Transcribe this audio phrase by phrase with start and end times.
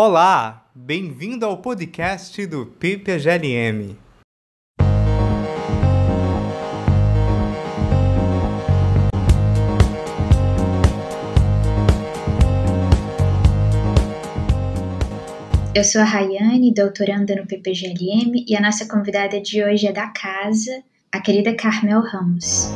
[0.00, 3.96] Olá, bem-vindo ao podcast do PPGLM.
[15.74, 20.06] Eu sou a Rayane, doutoranda no PPGLM, e a nossa convidada de hoje é da
[20.10, 20.80] casa,
[21.10, 22.68] a querida Carmel Ramos.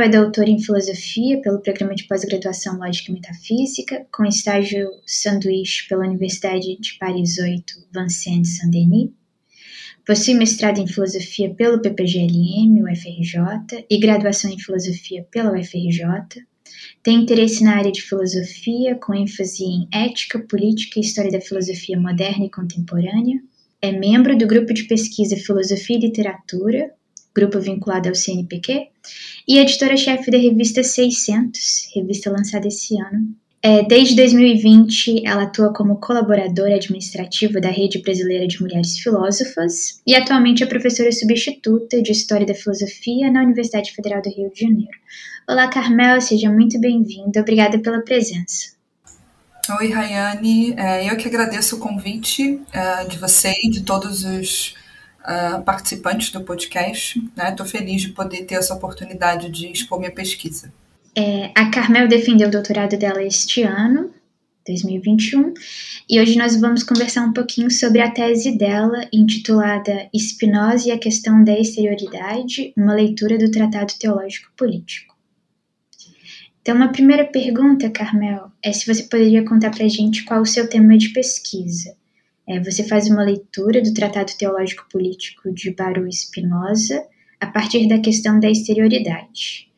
[0.00, 5.86] Carmel é doutora em filosofia pelo programa de pós-graduação Lógica e Metafísica, com estágio sanduíche
[5.88, 9.10] pela Universidade de Paris 8, Vincennes Saint-Denis.
[10.06, 16.46] Possui mestrado em filosofia pelo PPGLM, UFRJ, e graduação em filosofia pela UFRJ.
[17.02, 22.00] Tem interesse na área de filosofia, com ênfase em ética, política e história da filosofia
[22.00, 23.38] moderna e contemporânea.
[23.82, 26.90] É membro do grupo de pesquisa Filosofia e Literatura,
[27.34, 28.88] grupo vinculado ao CNPq,
[29.46, 33.34] e editora-chefe da revista 600, revista lançada esse ano.
[33.62, 40.14] É, desde 2020, ela atua como colaboradora administrativa da Rede Brasileira de Mulheres Filósofas e
[40.14, 44.98] atualmente é professora substituta de História da Filosofia na Universidade Federal do Rio de Janeiro.
[45.46, 47.40] Olá, Carmel, seja muito bem-vinda.
[47.40, 48.80] Obrigada pela presença.
[49.78, 50.74] Oi, Rayane.
[50.78, 54.74] É, eu que agradeço o convite é, de você e de todos os
[55.64, 57.18] participantes do podcast.
[57.18, 57.70] Estou né?
[57.72, 60.72] feliz de poder ter essa oportunidade de expor minha pesquisa.
[61.14, 64.10] É, a Carmel defendeu o doutorado dela este ano,
[64.66, 65.54] 2021,
[66.08, 70.98] e hoje nós vamos conversar um pouquinho sobre a tese dela, intitulada Spinoza e a
[70.98, 75.10] Questão da Exterioridade, uma leitura do Tratado Teológico Político.
[76.62, 80.46] Então, uma primeira pergunta, Carmel, é se você poderia contar para a gente qual o
[80.46, 81.96] seu tema de pesquisa.
[82.48, 87.04] É, você faz uma leitura do Tratado Teológico Político de Baruch Spinoza
[87.40, 89.70] a partir da questão da exterioridade.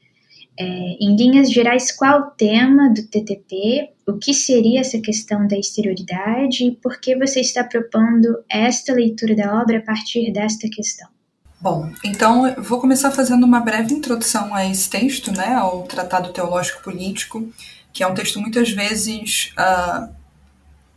[0.58, 5.56] É, em linhas gerais, qual o tema do TTP, o que seria essa questão da
[5.56, 11.08] exterioridade e por que você está propondo esta leitura da obra a partir desta questão?
[11.60, 16.32] Bom, então eu vou começar fazendo uma breve introdução a esse texto, né, ao Tratado
[16.32, 17.48] Teológico Político,
[17.92, 20.12] que é um texto muitas vezes uh,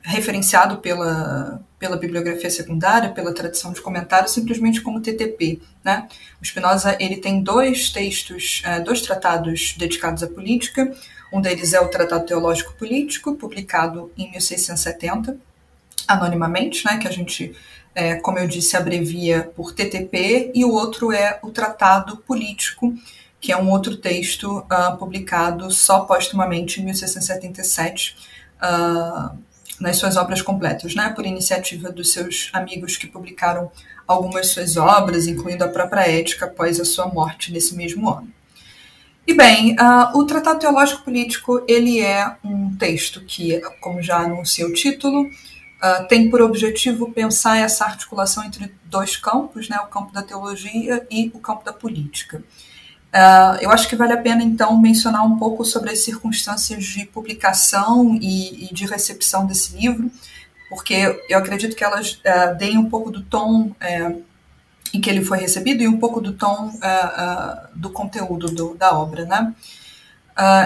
[0.06, 5.60] referenciado pela, pela bibliografia secundária, pela tradição de comentário, simplesmente como TTP.
[5.84, 6.08] Né?
[6.40, 10.96] O Spinoza ele tem dois textos, é, dois tratados dedicados à política.
[11.34, 15.38] Um deles é o Tratado Teológico Político, publicado em 1670,
[16.08, 17.56] anonimamente, né, que a gente,
[17.96, 22.94] é, como eu disse, abrevia por TTP, e o outro é o Tratado Político,
[23.42, 28.16] que é um outro texto uh, publicado só postumamente em 1677.
[28.58, 29.38] Uh,
[29.80, 33.72] nas suas obras completas, né, por iniciativa dos seus amigos que publicaram
[34.08, 38.30] algumas suas obras, incluindo a própria Ética, após a sua morte nesse mesmo ano.
[39.28, 44.68] E bem, uh, o Tratado Teológico Político ele é um texto que, como já anuncia
[44.68, 50.14] o título, uh, tem por objetivo pensar essa articulação entre dois campos, né, o campo
[50.14, 52.44] da teologia e o campo da política.
[53.16, 57.06] Uh, eu acho que vale a pena, então, mencionar um pouco sobre as circunstâncias de
[57.06, 60.12] publicação e, e de recepção desse livro,
[60.68, 64.24] porque eu acredito que elas uh, deem um pouco do tom uh,
[64.94, 66.72] em que ele foi recebido e um pouco do tom
[67.74, 69.54] do conteúdo do, da obra, né?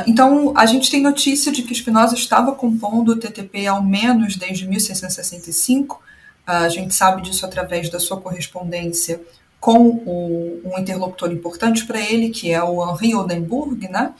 [0.05, 4.67] então, a gente tem notícia de que Spinoza estava compondo o TTP ao menos desde
[4.67, 5.99] 1665.
[6.45, 9.19] a gente sabe disso através da sua correspondência
[9.59, 14.13] com o, um interlocutor importante para ele, que é o Henri Oldenburg, né?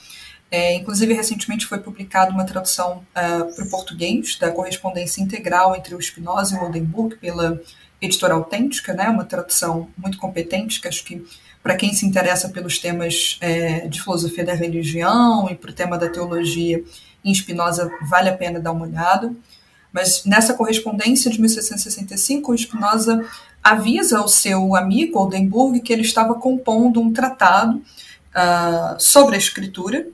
[0.50, 5.94] É, inclusive, recentemente foi publicada uma tradução uh, para o português da correspondência integral entre
[5.94, 7.60] o Spinoza e o Oldenburg pela
[8.02, 9.08] editora autêntica, né?
[9.08, 11.24] Uma tradução muito competente, que acho que
[11.62, 15.96] para quem se interessa pelos temas é, de filosofia da religião e para o tema
[15.96, 16.82] da teologia
[17.24, 19.32] em Spinoza, vale a pena dar uma olhada.
[19.92, 23.24] Mas nessa correspondência de 1665, o Spinoza
[23.62, 30.06] avisa ao seu amigo Oldenburg que ele estava compondo um tratado uh, sobre a escritura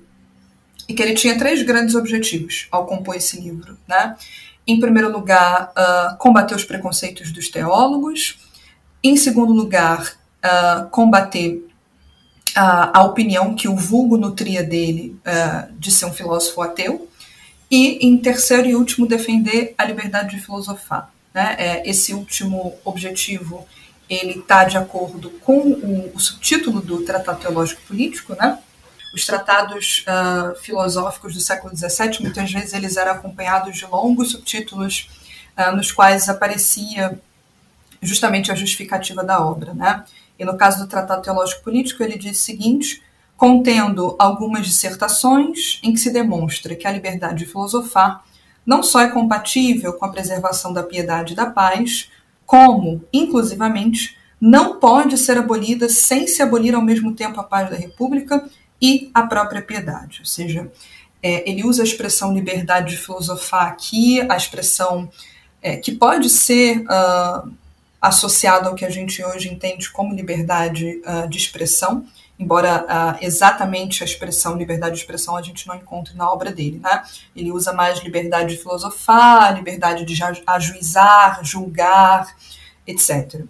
[0.89, 3.79] e que ele tinha três grandes objetivos ao compor esse livro.
[3.87, 4.17] Né?
[4.67, 8.39] Em primeiro lugar, uh, combater os preconceitos dos teólogos.
[9.03, 11.65] Em segundo lugar, uh, combater
[12.59, 15.15] a opinião que o vulgo nutria dele
[15.79, 17.07] de ser um filósofo ateu.
[17.71, 21.13] E, em terceiro e último, defender a liberdade de filosofar.
[21.37, 21.55] Né?
[21.59, 23.69] É, esse último objetivo
[24.09, 28.59] ele está de acordo com o, o, subtítulo do Tratado Teológico Político, né?
[29.15, 35.11] Os tratados uh, filosóficos do século XVII, muitas vezes eles eram acompanhados de longos subtítulos
[35.59, 37.21] uh, nos quais aparecia
[38.01, 40.07] justamente a justificativa da obra, né?
[40.39, 43.03] E no caso do Tratado Teológico Político, ele diz o seguinte:
[43.37, 48.25] contendo algumas dissertações em que se demonstra que a liberdade de filosofar
[48.67, 52.11] não só é compatível com a preservação da piedade e da paz,
[52.45, 57.77] como, inclusivamente, não pode ser abolida sem se abolir ao mesmo tempo a paz da
[57.77, 58.45] República
[58.83, 60.21] e a própria piedade.
[60.21, 60.71] Ou seja,
[61.23, 65.11] é, ele usa a expressão liberdade de filosofar aqui, a expressão
[65.63, 67.51] é, que pode ser uh,
[68.01, 72.05] associada ao que a gente hoje entende como liberdade uh, de expressão,
[72.39, 76.79] embora uh, exatamente a expressão liberdade de expressão a gente não encontre na obra dele.
[76.83, 77.03] Né?
[77.35, 82.37] Ele usa mais liberdade de filosofar, liberdade de ajuizar, julgar,
[82.87, 83.43] etc.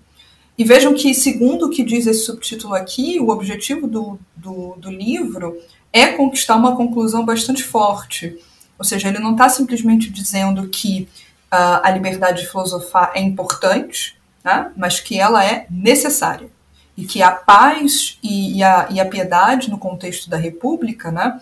[0.57, 4.91] E vejam que, segundo o que diz esse subtítulo aqui, o objetivo do, do, do
[4.91, 5.61] livro
[5.93, 8.39] é conquistar uma conclusão bastante forte.
[8.79, 11.09] Ou seja, ele não está simplesmente dizendo que
[11.53, 16.56] uh, a liberdade de filosofar é importante, né, mas que ela é necessária
[16.97, 21.41] e que a paz e, e, a, e a piedade no contexto da República, né?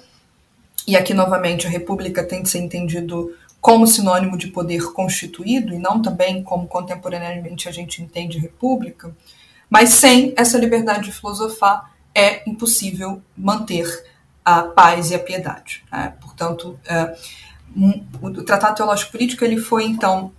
[0.87, 5.79] E aqui novamente a República tem de ser entendido como sinônimo de poder constituído e
[5.79, 9.17] não também como contemporaneamente a gente entende República,
[9.71, 13.87] mas sem essa liberdade de filosofar é impossível manter
[14.45, 15.83] a paz e a piedade.
[15.91, 16.13] Né?
[16.21, 17.17] Portanto, é,
[17.75, 20.31] um, o Tratado Teológico Político ele foi então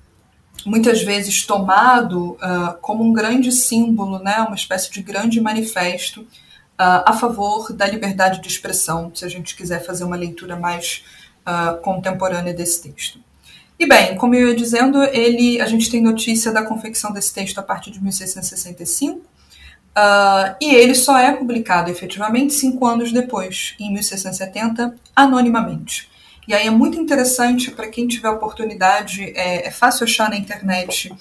[0.65, 7.05] muitas vezes tomado uh, como um grande símbolo, né, uma espécie de grande manifesto uh,
[7.05, 11.03] a favor da liberdade de expressão, se a gente quiser fazer uma leitura mais
[11.45, 13.19] uh, contemporânea desse texto.
[13.77, 17.59] E bem, como eu ia dizendo, ele, a gente tem notícia da confecção desse texto
[17.59, 19.21] a partir de 1665,
[20.61, 26.09] e ele só é publicado efetivamente cinco anos depois, em 1670, anonimamente.
[26.47, 31.11] E aí é muito interessante para quem tiver oportunidade, é, é, fácil achar na internet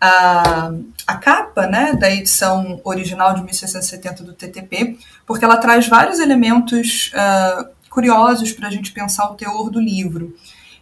[0.00, 0.70] a,
[1.06, 7.10] a capa né, da edição original de 1670 do TTP, porque ela traz vários elementos
[7.14, 10.36] uh, curiosos para a gente pensar o teor do livro.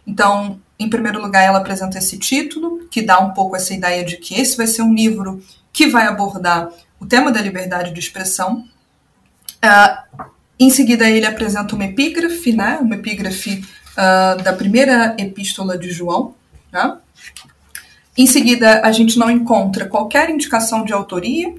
[0.05, 4.17] Então, em primeiro lugar, ela apresenta esse título, que dá um pouco essa ideia de
[4.17, 5.41] que esse vai ser um livro
[5.71, 6.69] que vai abordar
[6.99, 8.65] o tema da liberdade de expressão.
[9.63, 10.25] Uh,
[10.59, 13.63] em seguida, ele apresenta uma epígrafe, né, uma epígrafe
[13.95, 16.35] uh, da primeira epístola de João.
[16.71, 16.97] Né?
[18.17, 21.53] Em seguida, a gente não encontra qualquer indicação de autoria.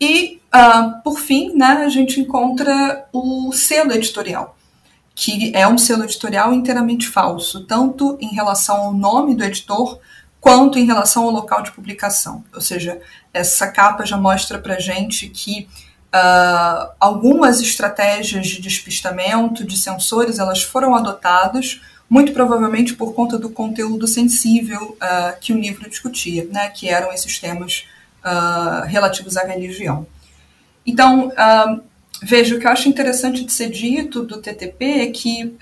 [0.00, 4.56] E, uh, por fim, né, a gente encontra o selo editorial,
[5.14, 9.98] que é um selo editorial inteiramente falso, tanto em relação ao nome do editor,
[10.38, 12.44] quanto em relação ao local de publicação.
[12.54, 13.00] Ou seja,
[13.32, 15.66] essa capa já mostra para gente que
[16.16, 23.50] Uh, algumas estratégias de despistamento de sensores elas foram adotadas, muito provavelmente por conta do
[23.50, 27.86] conteúdo sensível uh, que o livro discutia, né, que eram esses temas
[28.24, 30.06] uh, relativos à religião.
[30.86, 31.32] Então,
[32.22, 35.56] veja, o que eu acho interessante de ser dito do TTP é que,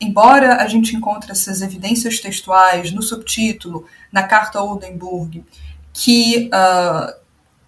[0.00, 5.44] embora a gente encontre essas evidências textuais no subtítulo, na Carta Oldenburg,
[5.92, 6.48] que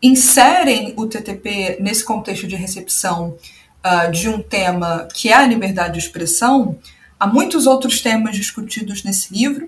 [0.05, 3.39] inserem o TTP nesse contexto de recepção
[3.83, 6.79] uh, de um tema que é a liberdade de expressão,
[7.19, 9.67] há muitos outros temas discutidos nesse livro,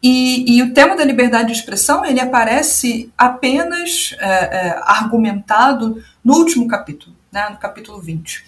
[0.00, 6.34] e, e o tema da liberdade de expressão ele aparece apenas é, é, argumentado no
[6.34, 8.44] último capítulo, né, no capítulo 20.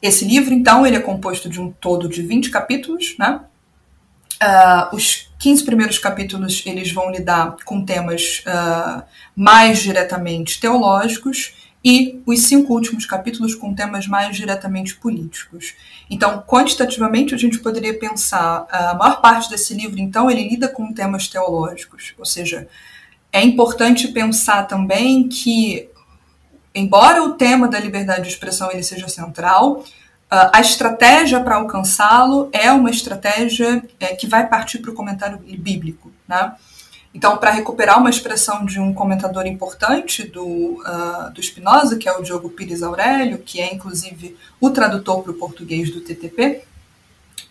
[0.00, 3.40] Esse livro, então, ele é composto de um todo de 20 capítulos, né?
[4.42, 9.02] Uh, os 15 primeiros capítulos eles vão lidar com temas uh,
[9.34, 15.74] mais diretamente teológicos e os cinco últimos capítulos com temas mais diretamente políticos.
[16.10, 20.92] Então, quantitativamente, a gente poderia pensar a maior parte desse livro, então, ele lida com
[20.92, 22.66] temas teológicos, ou seja,
[23.32, 25.88] é importante pensar também que,
[26.74, 29.84] embora o tema da liberdade de expressão ele seja central,
[30.28, 36.10] a estratégia para alcançá-lo é uma estratégia é, que vai partir para o comentário bíblico.
[36.26, 36.52] Né?
[37.14, 42.12] Então, para recuperar uma expressão de um comentador importante do, uh, do Spinoza, que é
[42.12, 46.64] o Diogo Pires Aurélio, que é inclusive o tradutor para o português do TTP,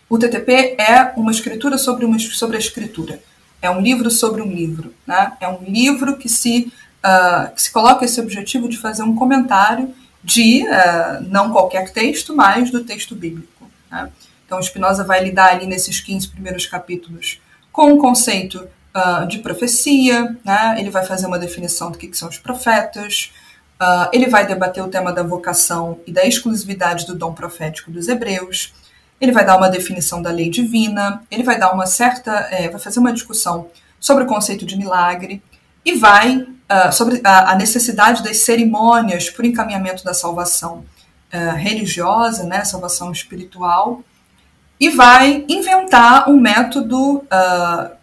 [0.08, 3.20] o TTP é uma escritura sobre, uma, sobre a escritura.
[3.60, 4.94] É um livro sobre um livro.
[5.04, 5.32] Né?
[5.40, 6.70] É um livro que se,
[7.04, 9.92] uh, que se coloca esse objetivo de fazer um comentário
[10.26, 13.70] de uh, não qualquer texto, mas do texto bíblico.
[13.88, 14.10] Né?
[14.44, 17.40] Então, Spinoza vai lidar ali nesses 15 primeiros capítulos
[17.70, 20.74] com o conceito uh, de profecia, né?
[20.80, 23.32] ele vai fazer uma definição do que, que são os profetas,
[23.80, 28.08] uh, ele vai debater o tema da vocação e da exclusividade do dom profético dos
[28.08, 28.74] hebreus,
[29.20, 32.80] ele vai dar uma definição da lei divina, ele vai dar uma certa, é, vai
[32.80, 33.68] fazer uma discussão
[34.00, 35.40] sobre o conceito de milagre
[35.86, 40.84] e vai uh, sobre a, a, necessidade das cerimônias por encaminhamento da salvação.
[41.32, 44.02] uh, religiosa, né, salvação espiritual,
[44.78, 47.96] e vai inventar um método uh,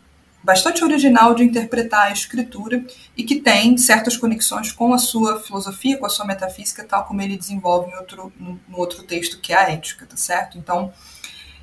[0.44, 2.84] bastante original de interpretar a escritura
[3.16, 7.22] e que tem certas conexões com a sua filosofia, com a sua metafísica, tal como
[7.22, 10.58] ele desenvolve em outro, no, no outro texto que é a ética, tá certo?
[10.58, 10.92] Então,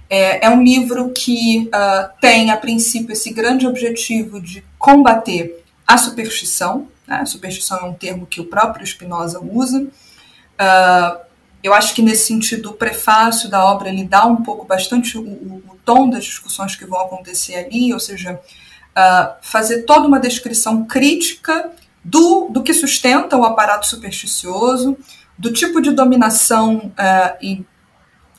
[0.09, 5.60] é, é um livro que uh, tem, a princípio, esse grande objetivo de combater
[5.93, 6.89] a superstição.
[7.07, 7.25] Né?
[7.27, 9.83] Superstição é um termo que o próprio Spinoza usa.
[9.83, 11.21] Uh,
[11.63, 15.23] eu acho que nesse sentido o prefácio da obra ele dá um pouco bastante o,
[15.23, 20.21] o, o tom das discussões que vão acontecer ali, ou seja, uh, fazer toda uma
[20.21, 21.71] descrição crítica
[22.05, 24.97] do, do que sustenta o aparato supersticioso,
[25.37, 27.65] do tipo de dominação uh, e,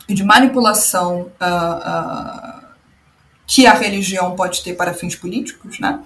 [0.08, 2.62] e, de manipulação uh,
[3.46, 6.00] que a religião pode ter para fins políticos, né?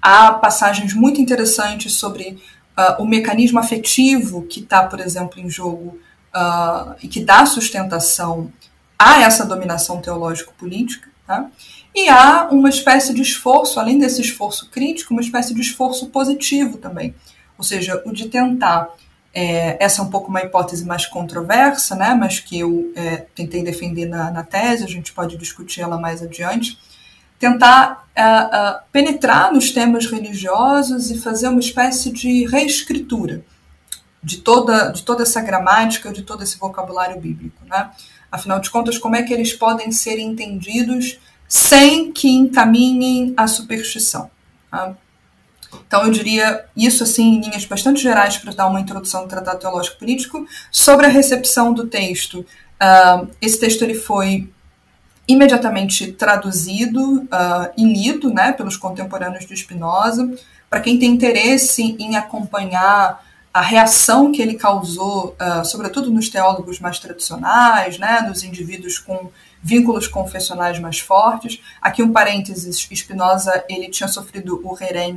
[0.00, 2.38] Há passagens muito interessantes sobre
[2.76, 5.98] uh, o mecanismo afetivo que está, por exemplo, em jogo
[6.34, 8.52] uh, e que dá sustentação
[8.98, 11.08] a essa dominação teológico-política.
[11.26, 11.46] Tá?
[11.94, 16.78] E há uma espécie de esforço, além desse esforço crítico, uma espécie de esforço positivo
[16.78, 17.14] também.
[17.56, 18.88] Ou seja, o de tentar.
[19.34, 23.62] É, essa é um pouco uma hipótese mais controversa, né, mas que eu é, tentei
[23.62, 26.78] defender na, na tese, a gente pode discutir ela mais adiante
[27.38, 33.44] tentar uh, uh, penetrar nos temas religiosos e fazer uma espécie de reescritura
[34.22, 37.64] de toda, de toda essa gramática, de todo esse vocabulário bíblico.
[37.64, 37.90] Né?
[38.30, 41.18] Afinal de contas, como é que eles podem ser entendidos
[41.48, 44.30] sem que encaminhem a superstição?
[44.70, 44.94] Tá?
[45.86, 49.60] Então, eu diria isso assim em linhas bastante gerais para dar uma introdução do Tratado
[49.60, 50.46] Teológico Político.
[50.70, 54.50] Sobre a recepção do texto, uh, esse texto ele foi
[55.28, 60.32] imediatamente traduzido uh, e lido né, pelos contemporâneos de Spinoza.
[60.70, 66.80] Para quem tem interesse em acompanhar a reação que ele causou, uh, sobretudo nos teólogos
[66.80, 69.30] mais tradicionais, né, nos indivíduos com
[69.62, 71.60] vínculos confessionais mais fortes.
[71.82, 75.16] Aqui um parênteses, Spinoza ele tinha sofrido o herém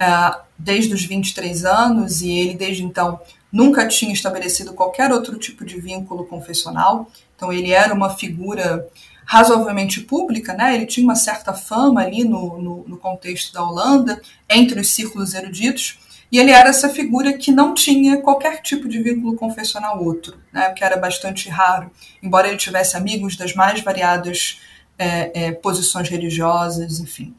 [0.00, 5.64] uh, desde os 23 anos e ele desde então nunca tinha estabelecido qualquer outro tipo
[5.64, 7.10] de vínculo confessional.
[7.34, 8.86] Então ele era uma figura
[9.28, 10.74] razoavelmente pública, né?
[10.74, 15.34] Ele tinha uma certa fama ali no, no, no contexto da Holanda, entre os círculos
[15.34, 15.98] eruditos,
[16.32, 20.68] e ele era essa figura que não tinha qualquer tipo de vínculo confessional outro, né?
[20.70, 21.90] O que era bastante raro,
[22.22, 24.62] embora ele tivesse amigos das mais variadas
[24.98, 27.34] é, é, posições religiosas, enfim.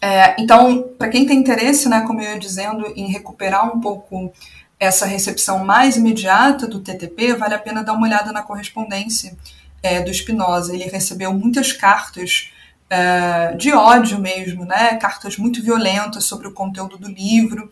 [0.00, 4.32] É, então, para quem tem interesse, né, como eu ia dizendo, em recuperar um pouco
[4.80, 9.36] essa recepção mais imediata do TTP, vale a pena dar uma olhada na correspondência
[9.82, 10.74] é, do Spinoza.
[10.74, 12.50] Ele recebeu muitas cartas
[12.90, 14.96] é, de ódio mesmo, né?
[14.96, 17.70] cartas muito violentas sobre o conteúdo do livro,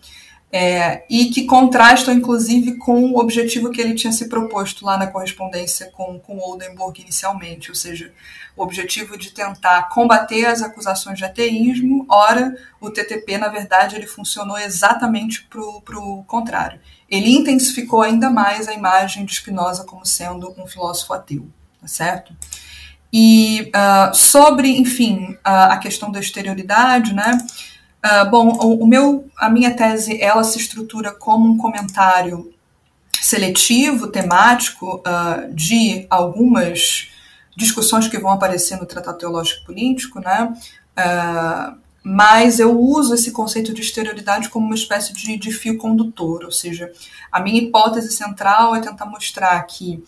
[0.53, 5.09] é, e que contrastam, inclusive, com o objetivo que ele tinha se proposto lá na
[5.09, 8.13] correspondência com, com Oldenburg inicialmente, ou seja,
[8.57, 12.07] o objetivo de tentar combater as acusações de ateísmo.
[12.09, 16.81] Ora, o TTP, na verdade, ele funcionou exatamente para o contrário.
[17.11, 21.51] Ele intensificou ainda mais a imagem de Spinoza como sendo um filósofo ateu
[21.87, 22.33] certo?
[23.13, 27.39] E uh, sobre, enfim, uh, a questão da exterioridade, né?
[28.05, 32.53] Uh, bom, o, o, meu, a minha tese, ela se estrutura como um comentário
[33.21, 35.03] seletivo, temático,
[35.53, 37.09] de algumas
[37.57, 40.55] discussões que vão aparecer no Tratado Teológico Político, né?
[42.05, 46.53] mas eu uso esse conceito de exterioridade como uma espécie de, de fio condutor, ou
[46.53, 46.93] seja,
[47.33, 50.05] a minha hipótese central é tentar mostrar que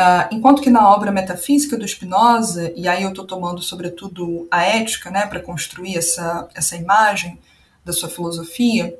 [0.00, 4.62] Uh, enquanto que na obra metafísica do Spinoza, e aí eu estou tomando sobretudo a
[4.62, 7.38] ética né, para construir essa, essa imagem
[7.84, 8.98] da sua filosofia,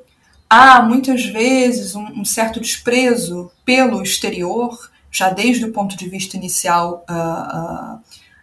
[0.48, 4.78] há muitas vezes um, um, certo desprezo pelo exterior,
[5.10, 8.00] já desde o ponto de vista inicial uh, uh,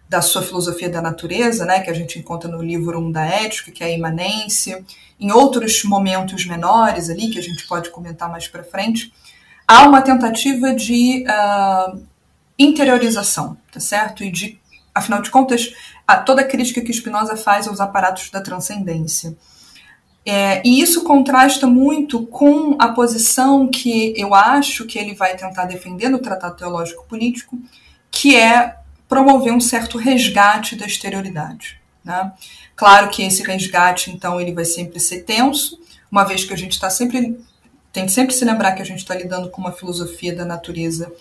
[0.09, 3.71] da sua filosofia da natureza, né, que a gente encontra no livro 1 da Ética,
[3.71, 4.83] que é a imanência,
[5.19, 9.13] em outros momentos menores ali, que a gente pode comentar mais para frente,
[9.67, 12.16] há uma tentativa de uh,
[12.57, 14.23] interiorização, tá certo?
[14.23, 14.59] E de,
[14.93, 15.73] afinal de contas,
[16.07, 19.35] a, toda a crítica que Spinoza faz aos aparatos da transcendência.
[20.25, 25.65] É, e isso contrasta muito com a posição que eu acho que ele vai tentar
[25.65, 27.57] defender no Tratado Teológico Político,
[28.11, 28.75] que é
[29.07, 31.79] promover um certo resgate da exterioridade.
[32.03, 32.31] Né?
[32.75, 35.79] Claro que esse resgate, então, ele vai sempre ser tenso,
[36.11, 37.39] uma vez que a gente está sempre.
[37.93, 41.11] tem que sempre se lembrar que a gente está lidando com uma filosofia da natureza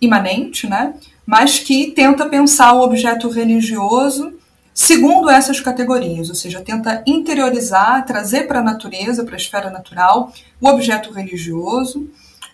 [0.00, 0.94] imanente, né?
[1.24, 4.32] mas que tenta pensar o objeto religioso
[4.76, 10.30] segundo essas categorias, ou seja, tenta interiorizar, trazer para a natureza, para a esfera natural,
[10.60, 12.10] o objeto religioso,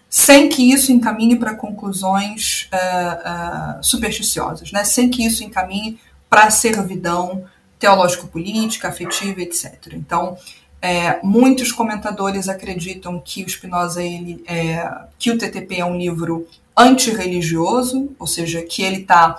[0.08, 4.84] sem que isso encaminhe para conclusões uh, uh, supersticiosas, né?
[4.84, 5.98] sem que isso encaminhe
[6.30, 7.44] para a servidão
[7.76, 9.94] teológico-política, afetiva, etc.
[9.94, 10.38] Então,
[10.80, 16.46] é, muitos comentadores acreditam que o Spinoza, ele, é, que o TTP é um livro
[16.76, 19.38] antirreligioso, ou seja, que ele está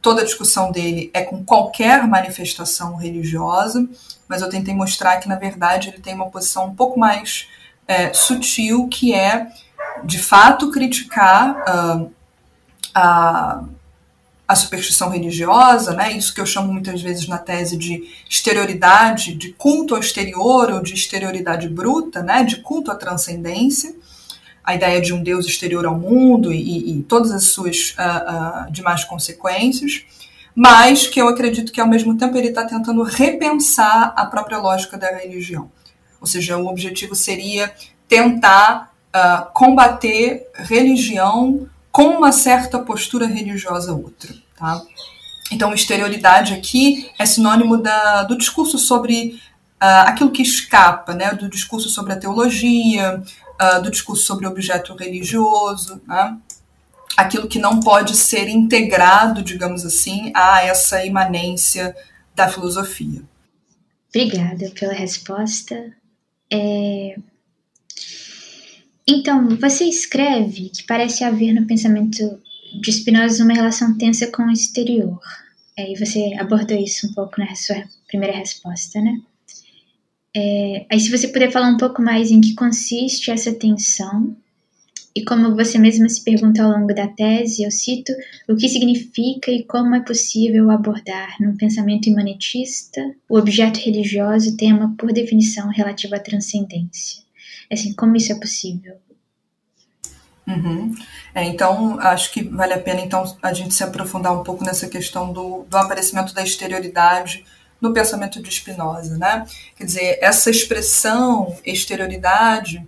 [0.00, 3.86] toda a discussão dele é com qualquer manifestação religiosa,
[4.28, 7.48] mas eu tentei mostrar que na verdade ele tem uma posição um pouco mais
[7.86, 9.48] é, sutil, que é
[10.04, 12.12] de fato criticar uh,
[12.94, 13.64] a,
[14.46, 16.12] a superstição religiosa, né?
[16.12, 20.82] isso que eu chamo muitas vezes na tese de exterioridade, de culto ao exterior ou
[20.82, 22.44] de exterioridade bruta, né?
[22.44, 23.94] de culto à transcendência,
[24.68, 28.70] a ideia de um Deus exterior ao mundo e, e todas as suas uh, uh,
[28.70, 30.04] demais consequências,
[30.54, 34.98] mas que eu acredito que ao mesmo tempo ele está tentando repensar a própria lógica
[34.98, 35.70] da religião.
[36.20, 37.72] Ou seja, o objetivo seria
[38.06, 44.34] tentar uh, combater religião com uma certa postura religiosa outra.
[44.54, 44.82] Tá?
[45.50, 49.40] Então, exterioridade aqui é sinônimo da, do discurso sobre
[49.82, 51.32] uh, aquilo que escapa, né?
[51.32, 53.22] do discurso sobre a teologia,
[53.60, 56.38] uh, do discurso sobre objeto religioso, né?
[57.16, 61.94] aquilo que não pode ser integrado, digamos assim, a essa imanência
[62.34, 63.22] da filosofia.
[64.08, 65.92] Obrigada pela resposta.
[66.50, 67.16] É,
[69.06, 72.40] então, você escreve que parece haver no pensamento
[72.80, 75.18] de Spinoza uma relação tensa com o exterior.
[75.76, 79.18] É, e você abordou isso um pouco na sua primeira resposta, né?
[80.38, 84.36] É, aí, se você puder falar um pouco mais em que consiste essa tensão
[85.12, 88.12] e como você mesma se pergunta ao longo da tese, eu cito
[88.48, 94.94] o que significa e como é possível abordar, num pensamento imanetista, o objeto religioso, tema
[94.96, 97.24] por definição relativo à transcendência.
[97.70, 98.94] Assim, como isso é possível?
[100.46, 100.94] Uhum.
[101.34, 104.88] É, então, acho que vale a pena então a gente se aprofundar um pouco nessa
[104.88, 107.44] questão do, do aparecimento da exterioridade
[107.80, 109.46] no pensamento de Spinoza, né?
[109.76, 112.86] Quer dizer, essa expressão exterioridade,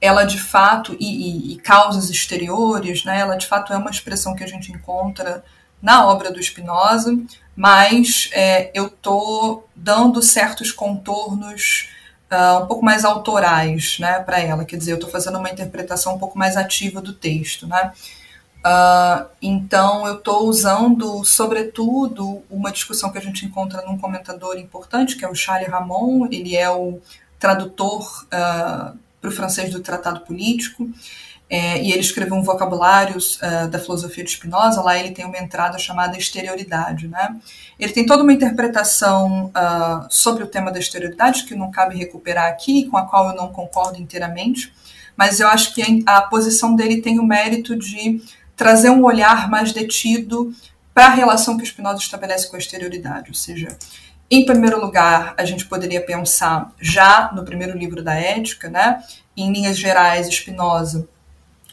[0.00, 3.20] ela de fato e, e, e, causas exteriores, né?
[3.20, 5.44] Ela de fato é uma expressão que a gente encontra
[5.82, 7.16] na obra do Spinoza,
[7.54, 11.88] mas é, eu tô dando certos contornos
[12.30, 14.64] uh, um pouco mais autorais né, para ela.
[14.64, 17.66] Quer dizer, eu estou fazendo uma interpretação um pouco mais ativa do texto.
[17.66, 17.92] Né?
[18.58, 25.16] Uh, então, eu estou usando, sobretudo, uma discussão que a gente encontra num comentador importante,
[25.16, 26.26] que é o Charles Ramon.
[26.30, 27.00] Ele é o
[27.38, 30.88] tradutor uh, ah, para o francês do Tratado Político.
[31.50, 35.38] É, e ele escreveu um vocabulário uh, da filosofia de Spinoza, lá ele tem uma
[35.38, 37.08] entrada chamada exterioridade.
[37.08, 37.36] Né?
[37.78, 39.50] Ele tem toda uma interpretação
[40.10, 43.50] sobre o tema da exterioridade, que não cabe recuperar aqui, com a qual eu não
[43.50, 44.74] concordo inteiramente,
[45.16, 48.20] mas eu acho que a posição dele tem o mérito de
[48.58, 50.52] trazer um olhar mais detido
[50.92, 53.68] para a relação que Spinoza estabelece com a exterioridade, ou seja,
[54.30, 59.02] em primeiro lugar, a gente poderia pensar já no primeiro livro da Ética, né?
[59.36, 61.08] em linhas gerais, Spinoza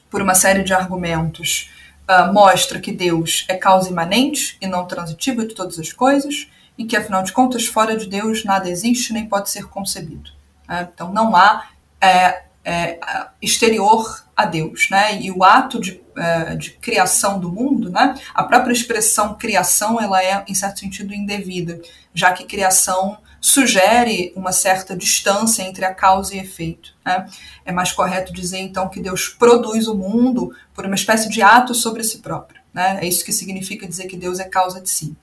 [0.10, 1.71] por uma série de argumentos,
[2.08, 6.86] uh, mostra que Deus é causa imanente e não transitiva de todas as coisas, e
[6.86, 10.30] que, afinal de contas, fora de Deus nada existe nem pode ser concebido.
[10.69, 10.88] Né?
[10.93, 11.67] Então, não há
[12.00, 13.00] é, é,
[13.41, 14.89] exterior a Deus.
[14.89, 15.21] Né?
[15.21, 18.15] E o ato de, é, de criação do mundo, né?
[18.34, 21.82] a própria expressão criação, ela é, em certo sentido, indevida,
[22.13, 26.95] já que criação sugere uma certa distância entre a causa e efeito.
[27.06, 27.28] Né?
[27.63, 31.75] É mais correto dizer, então, que Deus produz o mundo por uma espécie de ato
[31.75, 32.60] sobre si próprio.
[32.73, 32.99] Né?
[33.01, 35.15] É isso que significa dizer que Deus é causa de si.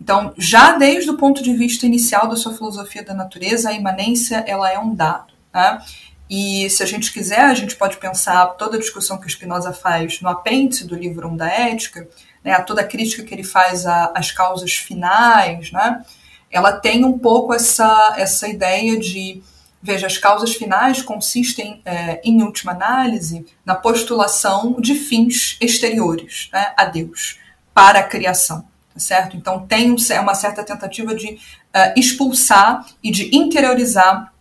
[0.00, 4.44] Então, já desde o ponto de vista inicial da sua filosofia da natureza, a imanência
[4.46, 5.34] ela é um dado.
[5.52, 5.78] Né?
[6.28, 9.72] E se a gente quiser, a gente pode pensar toda a discussão que o Spinoza
[9.72, 12.06] faz no apêndice do livro 1 da Ética,
[12.44, 16.04] né, toda a crítica que ele faz às causas finais, né,
[16.50, 19.42] ela tem um pouco essa, essa ideia de,
[19.82, 26.72] veja, as causas finais consistem, é, em última análise, na postulação de fins exteriores né,
[26.76, 27.38] a Deus,
[27.72, 28.62] para a criação,
[28.92, 29.36] tá certo?
[29.36, 34.32] Então tem uma certa tentativa de uh, expulsar e de interiorizar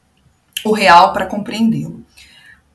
[0.63, 2.06] o real para compreendê-lo.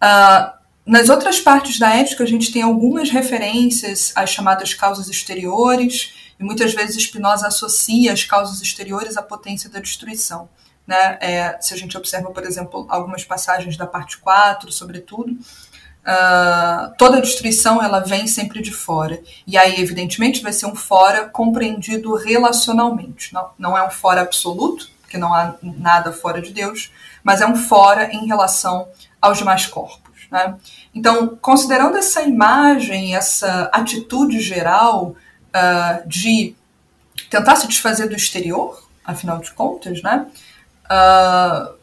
[0.02, 6.14] Uh, nas outras partes da ética, a gente tem algumas referências às chamadas causas exteriores,
[6.38, 10.48] e muitas vezes Spinoza associa as causas exteriores à potência da destruição.
[10.84, 11.18] Né?
[11.20, 17.20] É, se a gente observa, por exemplo, algumas passagens da parte 4, sobretudo, uh, toda
[17.20, 19.22] destruição ela vem sempre de fora.
[19.46, 23.32] E aí, evidentemente, vai ser um fora compreendido relacionalmente.
[23.32, 26.90] Não, não é um fora absoluto, porque não há nada fora de Deus,
[27.22, 28.88] mas é um fora em relação
[29.20, 30.26] aos demais corpos.
[30.30, 30.56] Né?
[30.94, 35.14] Então, considerando essa imagem, essa atitude geral
[35.48, 36.54] uh, de
[37.28, 40.26] tentar se desfazer do exterior, afinal de contas, né?
[40.84, 41.74] Uh,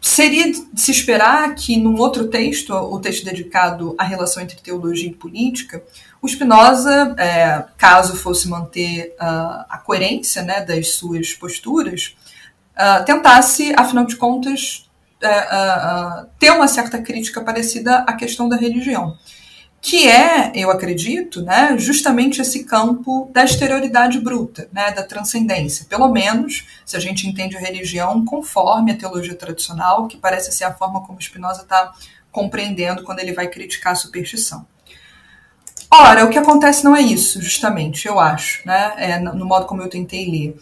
[0.00, 5.08] seria de se esperar que num outro texto, o texto dedicado à relação entre teologia
[5.08, 5.82] e política,
[6.20, 12.16] o Spinoza, é, caso fosse manter uh, a coerência né, das suas posturas,
[12.76, 14.90] uh, tentasse, afinal de contas,
[15.22, 19.16] uh, ter uma certa crítica parecida à questão da religião
[19.84, 25.86] que é, eu acredito, né, justamente esse campo da exterioridade bruta, né, da transcendência.
[25.88, 30.62] Pelo menos, se a gente entende a religião conforme a teologia tradicional, que parece ser
[30.62, 31.92] a forma como Spinoza está
[32.30, 34.64] compreendendo quando ele vai criticar a superstição.
[35.90, 39.82] Ora, o que acontece não é isso, justamente, eu acho, né, é, no modo como
[39.82, 40.56] eu tentei ler.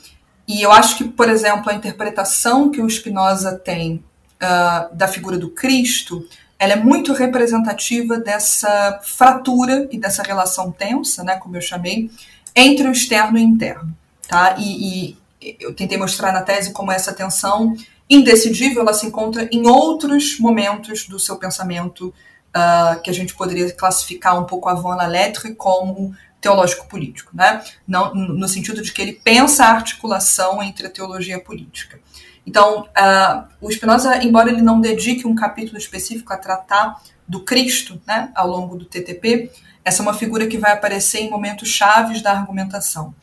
[0.50, 4.02] E eu acho que, por exemplo, a interpretação que o Spinoza tem
[4.42, 6.26] uh, da figura do Cristo
[6.58, 12.10] ela é muito representativa dessa fratura e dessa relação tensa, né, como eu chamei,
[12.54, 13.96] entre o externo e o interno.
[14.28, 14.56] Tá?
[14.58, 17.74] E, e eu tentei mostrar na tese como essa tensão
[18.10, 22.12] indecidível ela se encontra em outros momentos do seu pensamento
[22.54, 27.62] uh, que a gente poderia classificar um pouco avant la lettre como teológico-político, né?
[27.86, 32.00] Não, no sentido de que ele pensa a articulação entre a teologia e a política.
[32.46, 38.00] Então, uh, o Spinoza, embora ele não dedique um capítulo específico a tratar do Cristo
[38.06, 39.52] né, ao longo do TTP,
[39.84, 43.14] essa é uma figura que vai aparecer em momentos chaves da argumentação.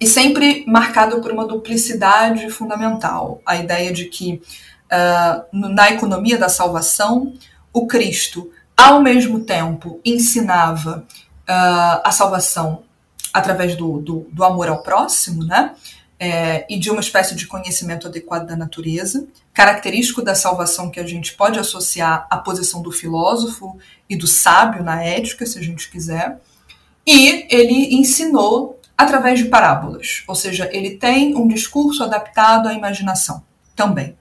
[0.00, 4.40] E sempre marcado por uma duplicidade fundamental, a ideia de que
[4.92, 7.34] uh, na economia da salvação,
[7.72, 11.04] o Cristo, ao mesmo tempo, ensinava
[11.48, 12.82] uh, a salvação
[13.32, 15.74] através do, do, do amor ao próximo, né?
[16.18, 21.06] é, e de uma espécie de conhecimento adequado da natureza, característico da salvação que a
[21.06, 25.90] gente pode associar à posição do filósofo e do sábio na ética, se a gente
[25.90, 26.40] quiser.
[27.06, 33.44] E ele ensinou através de parábolas, ou seja, ele tem um discurso adaptado à imaginação
[33.76, 34.17] também.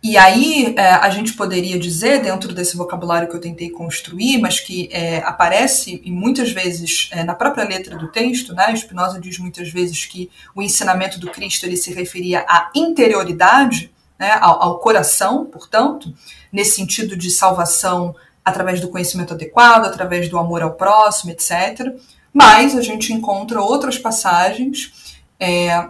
[0.00, 4.60] E aí é, a gente poderia dizer, dentro desse vocabulário que eu tentei construir, mas
[4.60, 8.74] que é, aparece e muitas vezes é, na própria letra do texto, né?
[8.76, 14.38] Spinoza diz muitas vezes que o ensinamento do Cristo ele se referia à interioridade, né?
[14.40, 16.14] ao, ao coração, portanto,
[16.52, 21.92] nesse sentido de salvação através do conhecimento adequado, através do amor ao próximo, etc.
[22.32, 25.88] Mas a gente encontra outras passagens é,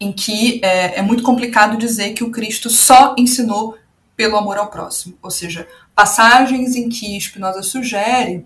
[0.00, 3.76] em que é, é muito complicado dizer que o Cristo só ensinou
[4.16, 8.44] pelo amor ao próximo, ou seja, passagens em que Spinoza sugere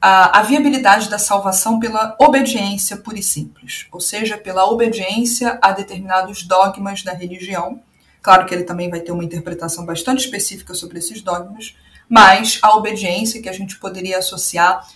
[0.00, 5.70] a, a, viabilidade da salvação pela obediência pura e simples, ou seja, pela obediência a
[5.70, 7.82] determinados dogmas da religião.
[8.22, 11.76] Claro que ele também vai ter uma interpretação bastante específica sobre esses dogmas,
[12.08, 14.86] mas a obediência que a gente poderia associar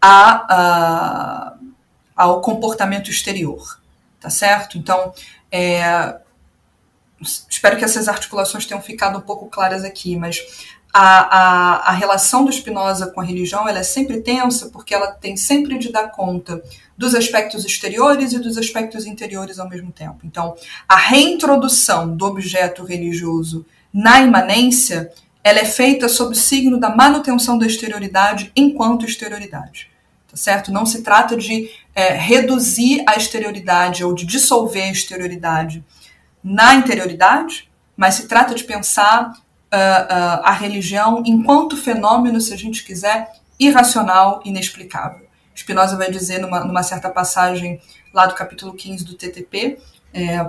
[0.00, 1.54] a, a,
[2.16, 3.78] ao comportamento exterior
[4.20, 4.78] tá certo?
[4.78, 5.12] Então,
[5.50, 6.16] é,
[7.48, 10.40] espero que essas articulações tenham ficado um pouco claras aqui, mas
[10.92, 15.12] a, a, a relação do Spinoza com a religião ela é sempre tensa porque ela
[15.12, 16.62] tem sempre de dar conta
[16.96, 20.18] dos aspectos exteriores e dos aspectos interiores ao mesmo tempo.
[20.24, 20.56] Então,
[20.88, 25.10] a reintrodução do objeto religioso na imanência
[25.44, 29.88] ela é feita sob o signo da manutenção da exterioridade enquanto exterioridade
[30.38, 30.72] certo?
[30.72, 35.84] Não se trata de é, reduzir a exterioridade ou de dissolver a exterioridade
[36.42, 42.56] na interioridade, mas se trata de pensar uh, uh, a religião enquanto fenômeno, se a
[42.56, 45.26] gente quiser, irracional, inexplicável.
[45.54, 47.80] Spinoza vai dizer numa, numa certa passagem
[48.14, 49.78] lá do capítulo 15 do TTP,
[50.14, 50.48] é,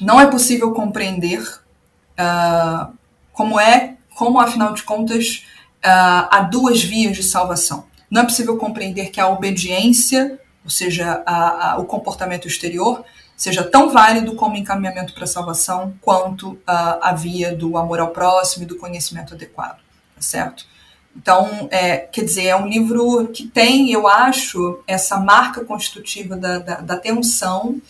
[0.00, 1.40] não é possível compreender
[2.18, 2.92] uh,
[3.32, 5.44] como é, como afinal de contas,
[5.82, 11.72] há duas vias de salvação não é possível compreender que a obediência, ou seja, a,
[11.72, 13.04] a, o comportamento exterior,
[13.36, 18.08] seja tão válido como encaminhamento para a salvação quanto a, a, via do amor ao
[18.08, 19.78] próximo e do conhecimento adequado,
[20.14, 20.66] tá certo?
[21.16, 26.58] Então, é, quer dizer, é um livro que tem, eu acho, essa marca constitutiva da,
[26.58, 27.80] da, da tensão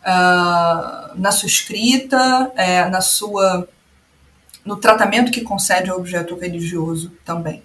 [0.00, 3.68] uh, na sua escrita, é, na sua
[4.64, 7.62] no tratamento que concede ao objeto religioso também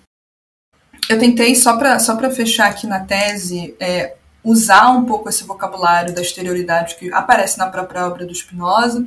[1.10, 6.14] eu tentei, só para só fechar aqui na tese, é, usar um pouco esse vocabulário
[6.14, 9.06] da exterioridade que aparece na própria obra do Spinoza,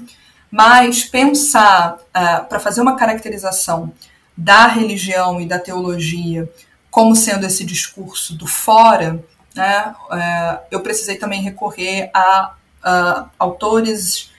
[0.51, 3.93] mas pensar, uh, para fazer uma caracterização
[4.37, 6.51] da religião e da teologia
[6.91, 9.23] como sendo esse discurso do fora,
[9.55, 14.35] né, uh, eu precisei também recorrer a uh, autores,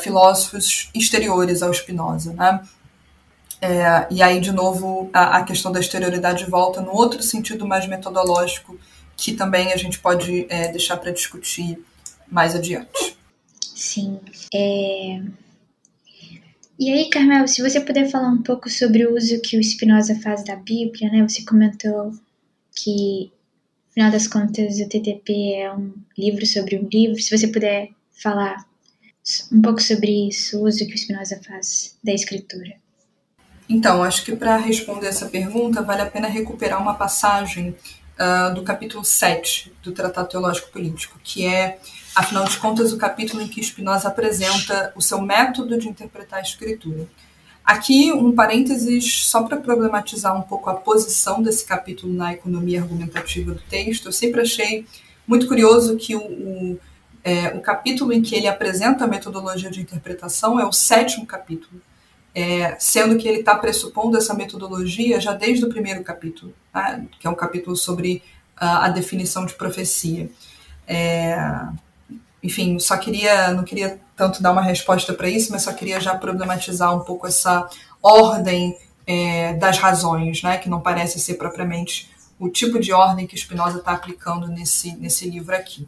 [0.00, 2.32] filósofos exteriores ao Spinoza.
[2.32, 2.60] Né?
[3.64, 7.88] É, e aí, de novo, a, a, questão da exterioridade volta no outro sentido mais
[7.88, 8.78] metodológico,
[9.16, 11.82] que também a gente pode é, deixar para discutir
[12.30, 13.16] mais adiante.
[13.58, 14.20] Sim.
[14.54, 15.22] É...
[16.78, 20.14] E aí, Carmel, se você puder falar um pouco sobre o uso que o Spinoza
[20.20, 21.26] faz da Bíblia, né?
[21.26, 22.12] Você comentou
[22.76, 23.32] que,
[23.94, 27.18] final das contas, o TTP é um livro sobre um livro.
[27.18, 28.66] Se você puder falar
[29.50, 32.83] um pouco sobre isso, o uso que o Spinoza faz da escritura.
[33.68, 37.74] Então, acho que para responder essa pergunta, vale a pena recuperar uma passagem
[38.18, 41.78] uh, do capítulo 7 do Tratado Teológico Político, que é,
[42.14, 46.42] afinal de contas, o capítulo em que Spinoza apresenta o seu método de interpretar a
[46.42, 47.06] escritura.
[47.64, 53.52] Aqui, um parênteses só para problematizar um pouco a posição desse capítulo na economia argumentativa
[53.52, 54.06] do texto.
[54.06, 54.86] Eu sempre achei
[55.26, 56.80] muito curioso que o, o,
[57.24, 61.80] é, o capítulo em que ele apresenta a metodologia de interpretação é o sétimo capítulo
[62.34, 67.26] é, sendo que ele está pressupondo essa metodologia já desde o primeiro capítulo, né, que
[67.26, 68.22] é um capítulo sobre
[68.56, 70.28] a, a definição de profecia.
[70.86, 71.38] É,
[72.42, 76.14] enfim, só queria, não queria tanto dar uma resposta para isso, mas só queria já
[76.16, 77.68] problematizar um pouco essa
[78.02, 83.38] ordem é, das razões, né, que não parece ser propriamente o tipo de ordem que
[83.38, 85.86] Spinoza está aplicando nesse, nesse livro aqui.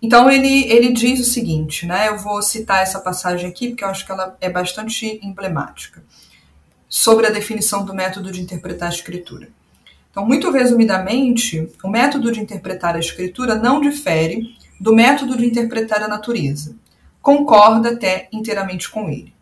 [0.00, 2.08] Então ele, ele diz o seguinte, né?
[2.08, 6.02] Eu vou citar essa passagem aqui porque eu acho que ela é bastante emblemática
[6.88, 9.48] sobre a definição do método de interpretar a escritura.
[10.10, 16.02] Então, muito resumidamente, o método de interpretar a escritura não difere do método de interpretar
[16.02, 16.74] a natureza.
[17.20, 19.34] Concorda até inteiramente com ele.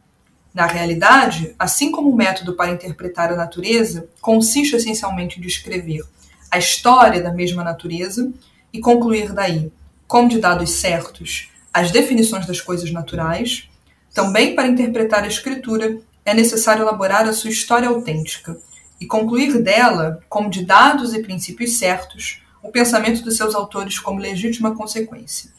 [0.53, 6.03] Na realidade, assim como o método para interpretar a natureza consiste essencialmente em descrever
[6.51, 8.33] a história da mesma natureza
[8.73, 9.71] e concluir daí
[10.07, 13.69] como de dados certos, as definições das coisas naturais,
[14.15, 18.59] também para interpretar a escritura é necessário elaborar a sua história autêntica
[19.01, 24.19] e concluir dela, como de dados e princípios certos, o pensamento dos seus autores como
[24.19, 25.51] legítima consequência.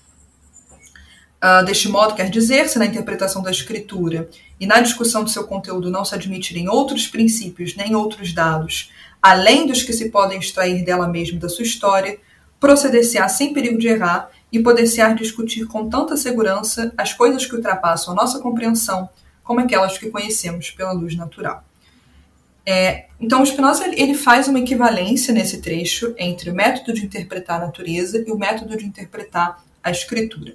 [1.38, 4.27] Uh, deste modo, quer dizer, se na interpretação da escritura
[4.60, 9.67] e na discussão do seu conteúdo não se admitirem outros princípios nem outros dados, além
[9.67, 12.17] dos que se podem extrair dela mesma da sua história,
[12.60, 18.13] proceder-se-á sem perigo de errar e poder-se-á discutir com tanta segurança as coisas que ultrapassam
[18.13, 19.10] a nossa compreensão,
[19.43, 21.63] como aquelas que conhecemos pela luz natural.
[22.65, 27.65] É, então, Spinoza ele faz uma equivalência nesse trecho entre o método de interpretar a
[27.65, 30.53] natureza e o método de interpretar a escritura,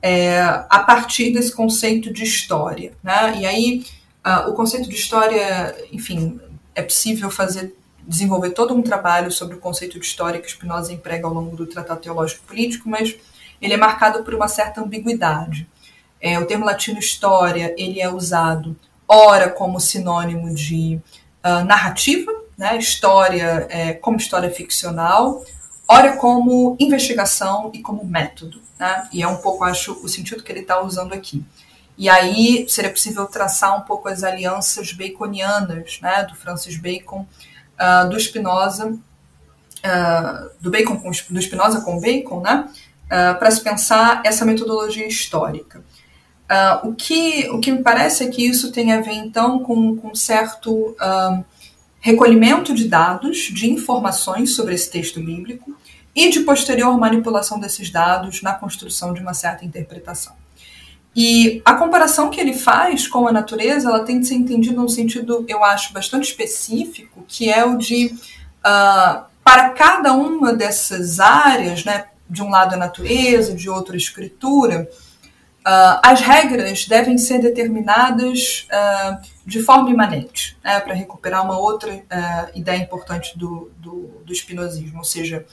[0.00, 2.92] é, a partir desse conceito de história.
[3.02, 3.40] Né?
[3.40, 3.84] E aí,
[4.24, 6.40] uh, o conceito de história, enfim,
[6.72, 7.74] é possível fazer
[8.10, 11.64] desenvolver todo um trabalho sobre o conceito de história que Spinoza emprega ao longo do
[11.64, 13.14] Tratado Teológico Político, mas
[13.62, 15.68] ele é marcado por uma certa ambiguidade.
[16.20, 21.00] É, o termo latino história ele é usado ora como sinônimo de
[21.44, 25.44] uh, narrativa, né, história é, como história ficcional,
[25.86, 28.60] ora como investigação e como método.
[28.76, 31.44] Né, e é um pouco, acho, o sentido que ele está usando aqui.
[31.96, 37.24] E aí seria possível traçar um pouco as alianças baconianas né, do Francis Bacon
[37.80, 42.68] uh, do Spinoza, uh, do Bacon com, do Spinoza com Bacon, né,
[43.06, 45.82] uh, para se pensar essa metodologia histórica.
[46.82, 50.08] o, que, o que me parece é que isso tem a ver, então, com, com
[50.08, 50.96] um certo
[52.00, 55.76] recolhimento de dados, de informações sobre esse texto bíblico
[56.14, 60.39] e de posterior manipulação desses dados na construção de uma certa interpretação.
[61.14, 64.88] E a comparação que ele faz com a natureza, ela tem de ser entendida num
[64.88, 68.14] sentido, eu acho, bastante específico, que é o de,
[68.60, 73.96] uh, para cada uma dessas áreas, né, de um lado a natureza, de outro a
[73.96, 74.88] escritura,
[75.66, 82.04] uh, as regras devem ser determinadas uh, de forma imanente, né, para recuperar uma outra
[82.54, 85.44] ideia importante do, do, do espinosismo, ou seja,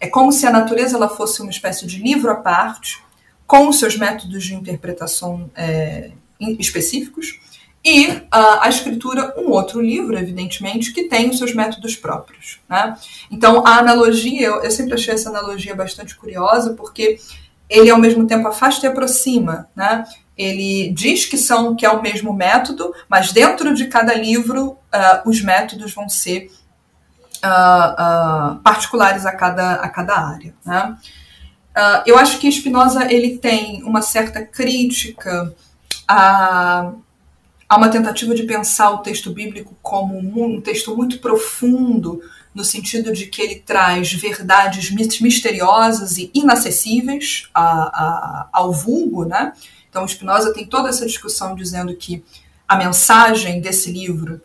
[0.00, 3.04] é como se a natureza ela fosse uma espécie de livro à parte,
[3.46, 6.10] com seus métodos de interpretação é,
[6.58, 7.38] específicos,
[7.86, 12.58] e uh, a escritura, um outro livro, evidentemente, que tem os seus métodos próprios.
[12.68, 12.96] Né?
[13.30, 17.20] Então, a analogia, eu, eu, sempre achei essa analogia bastante curiosa, porque
[17.70, 19.68] ele, ao mesmo tempo, afasta e aproxima.
[19.76, 20.02] Né?
[20.36, 25.22] Ele diz que, são, que é o mesmo método, mas dentro de cada livro, uh,
[25.24, 26.50] os métodos vão ser
[27.36, 30.52] uh, particulares a cada, a cada área.
[30.64, 30.96] Né?
[31.76, 35.54] Uh, eu acho que Spinoza ele tem uma certa crítica
[36.08, 36.92] a,
[37.68, 42.22] a uma tentativa de pensar o texto bíblico como um, um texto muito profundo,
[42.54, 49.52] no sentido de que ele traz verdades misteriosas e inacessíveis a, a, ao vulgo, né?
[49.90, 52.24] Então, Spinoza tem toda essa discussão dizendo que
[52.66, 54.40] a mensagem desse livro,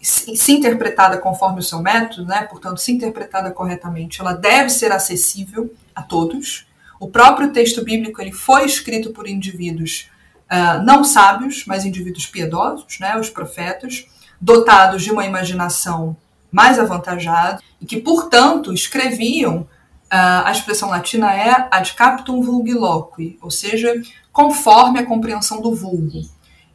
[0.00, 5.72] se, interpretada conforme o seu método, né, portanto, se interpretada corretamente, ela deve ser acessível
[5.94, 6.66] a todos.
[7.00, 10.10] O próprio texto bíblico ele foi escrito por indivíduos
[10.52, 14.06] uh, não sábios, mas indivíduos piedosos, né, os profetas,
[14.38, 16.14] dotados de uma imaginação
[16.52, 19.66] mais avantajada e que, portanto, escreviam
[20.12, 23.94] Uh, a expressão latina é ad captum vulgi loqui, ou seja,
[24.32, 26.28] conforme a compreensão do vulgo.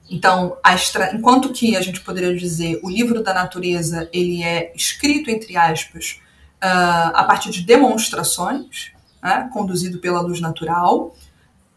[0.09, 1.13] Então, extra...
[1.13, 6.21] enquanto que a gente poderia dizer o livro da natureza ele é escrito entre aspas
[6.63, 8.93] uh, a partir de demonstrações,
[9.25, 11.15] né, conduzido pela luz natural,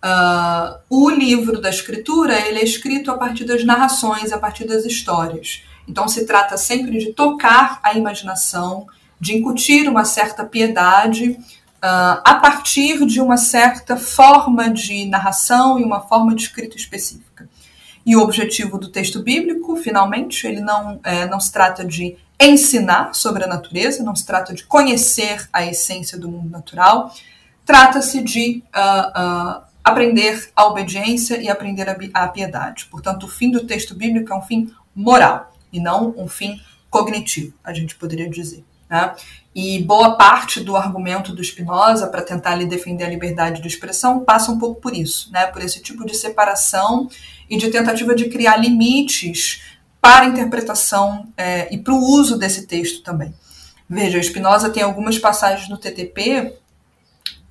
[0.05, 4.85] uh, o livro da escritura ele é escrito a partir das narrações, a partir das
[4.85, 5.63] histórias.
[5.89, 8.87] Então, se trata sempre de tocar a imaginação
[9.19, 15.83] de incutir uma certa piedade uh, a partir de uma certa forma de narração e
[15.83, 17.49] uma forma de escrita específica.
[18.05, 23.15] E o objetivo do texto bíblico, finalmente, ele não, é, não se trata de ensinar
[23.15, 27.13] sobre a natureza, não se trata de conhecer a essência do mundo natural,
[27.69, 32.87] trata-se de uh, uh, aprender a obediência e aprender a, a piedade.
[32.87, 37.53] Portanto, o fim do texto bíblico é um fim moral e não um fim cognitivo,
[37.63, 38.65] a gente poderia dizer.
[38.89, 39.15] Né?
[39.55, 44.21] E boa parte do argumento do Spinoza para tentar lhe defender a liberdade de expressão
[44.21, 45.47] passa um pouco por isso, né?
[45.49, 47.07] por esse tipo de separação
[47.51, 49.63] e de tentativa de criar limites
[50.01, 53.35] para a interpretação é, e para o uso desse texto também.
[53.87, 56.57] Veja, Spinoza tem algumas passagens no TTP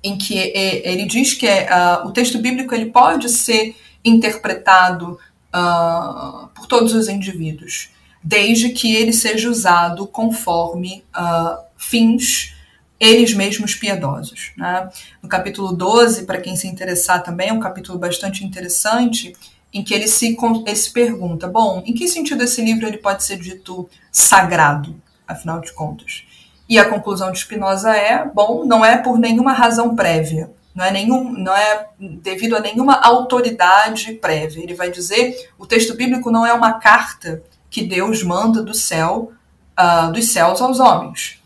[0.02, 5.18] em que ele diz que uh, o texto bíblico ele pode ser interpretado
[5.54, 7.90] uh, por todos os indivíduos
[8.22, 12.54] desde que ele seja usado conforme uh, fins
[12.98, 14.52] eles mesmos piedosos.
[14.56, 14.88] Né?
[15.22, 19.34] No capítulo 12, para quem se interessar também, é um capítulo bastante interessante,
[19.72, 23.24] em que ele se, ele se pergunta: bom, em que sentido esse livro ele pode
[23.24, 26.24] ser dito sagrado, afinal de contas?
[26.68, 30.90] E a conclusão de Spinoza é: bom, não é por nenhuma razão prévia, não é,
[30.90, 34.62] nenhum, não é devido a nenhuma autoridade prévia.
[34.62, 39.32] Ele vai dizer: o texto bíblico não é uma carta que Deus manda do céu,
[39.78, 41.38] uh, dos céus aos homens.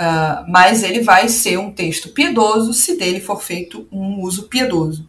[0.00, 5.06] Uh, mas ele vai ser um texto piedoso se dele for feito um uso piedoso.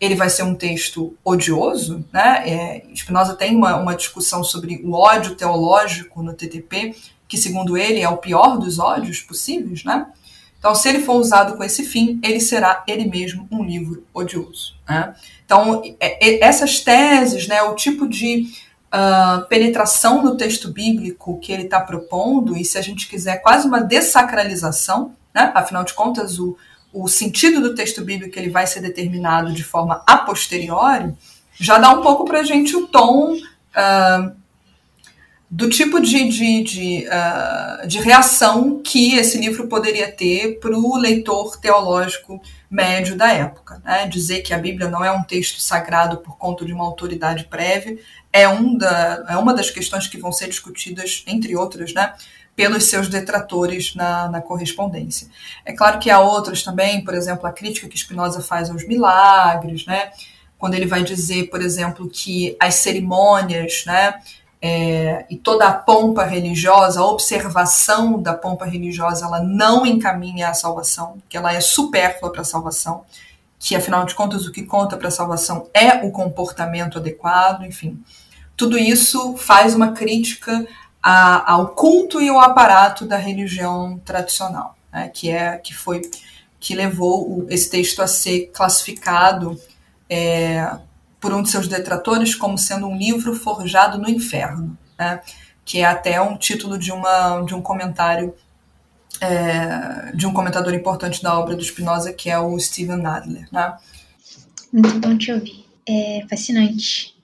[0.00, 2.48] Ele vai ser um texto odioso, né?
[2.48, 6.96] É, Spinoza tem uma, uma discussão sobre o ódio teológico no TTP,
[7.30, 10.06] que segundo ele é o pior dos ódios possíveis, né?
[10.58, 14.74] Então, se ele for usado com esse fim, ele será ele mesmo um livro odioso.
[14.86, 15.14] Né?
[15.46, 18.50] Então, é, é, essas teses, né, o tipo de
[18.92, 23.66] uh, penetração no texto bíblico que ele está propondo, e se a gente quiser, quase
[23.66, 25.50] uma dessacralização, né?
[25.54, 26.58] afinal de contas, o,
[26.92, 31.14] o sentido do texto bíblico ele vai ser determinado de forma a posteriori,
[31.54, 34.39] já dá um pouco para a gente o tom uh,
[35.50, 40.96] do tipo de, de, de, uh, de, reação que esse livro poderia ter para o
[40.96, 43.82] leitor teológico médio da época.
[43.84, 44.06] Né?
[44.06, 47.98] Dizer que a Bíblia não é um texto sagrado por conta de uma autoridade prévia
[48.32, 52.14] é, um da, é uma das questões que vão ser discutidas, entre outras, né,
[52.54, 55.28] pelos seus detratores na, na correspondência.
[55.64, 59.84] É claro que há outras também, por exemplo, a crítica que Spinoza faz aos milagres,
[59.86, 60.10] né,
[60.58, 64.14] quando ele vai dizer, por exemplo, que as cerimônias, né,
[64.62, 70.54] é, e toda a pompa religiosa, a observação da pompa religiosa, ela não encaminha à
[70.54, 73.04] salvação, que ela é supérflua para a salvação,
[73.58, 78.02] que afinal de contas o que conta para a salvação é o comportamento adequado, enfim.
[78.56, 80.66] Tudo isso faz uma crítica
[81.02, 86.02] a, ao culto e ao aparato da religião tradicional, né, que é que foi
[86.58, 89.58] que levou o, esse texto a ser classificado
[90.10, 90.70] é,
[91.20, 95.20] por um de seus detratores como sendo um livro forjado no inferno, né,
[95.64, 98.34] que é até um título de, uma, de um comentário
[99.20, 103.46] é, de um comentador importante da obra do Spinoza, que é o Steven Nadler.
[103.52, 103.76] Né?
[104.72, 105.64] Muito bom te ouvir.
[105.86, 107.14] É fascinante.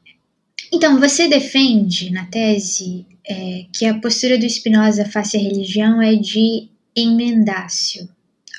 [0.73, 6.15] Então, você defende na tese é, que a postura do Spinoza face à religião é
[6.17, 8.09] de emendácio,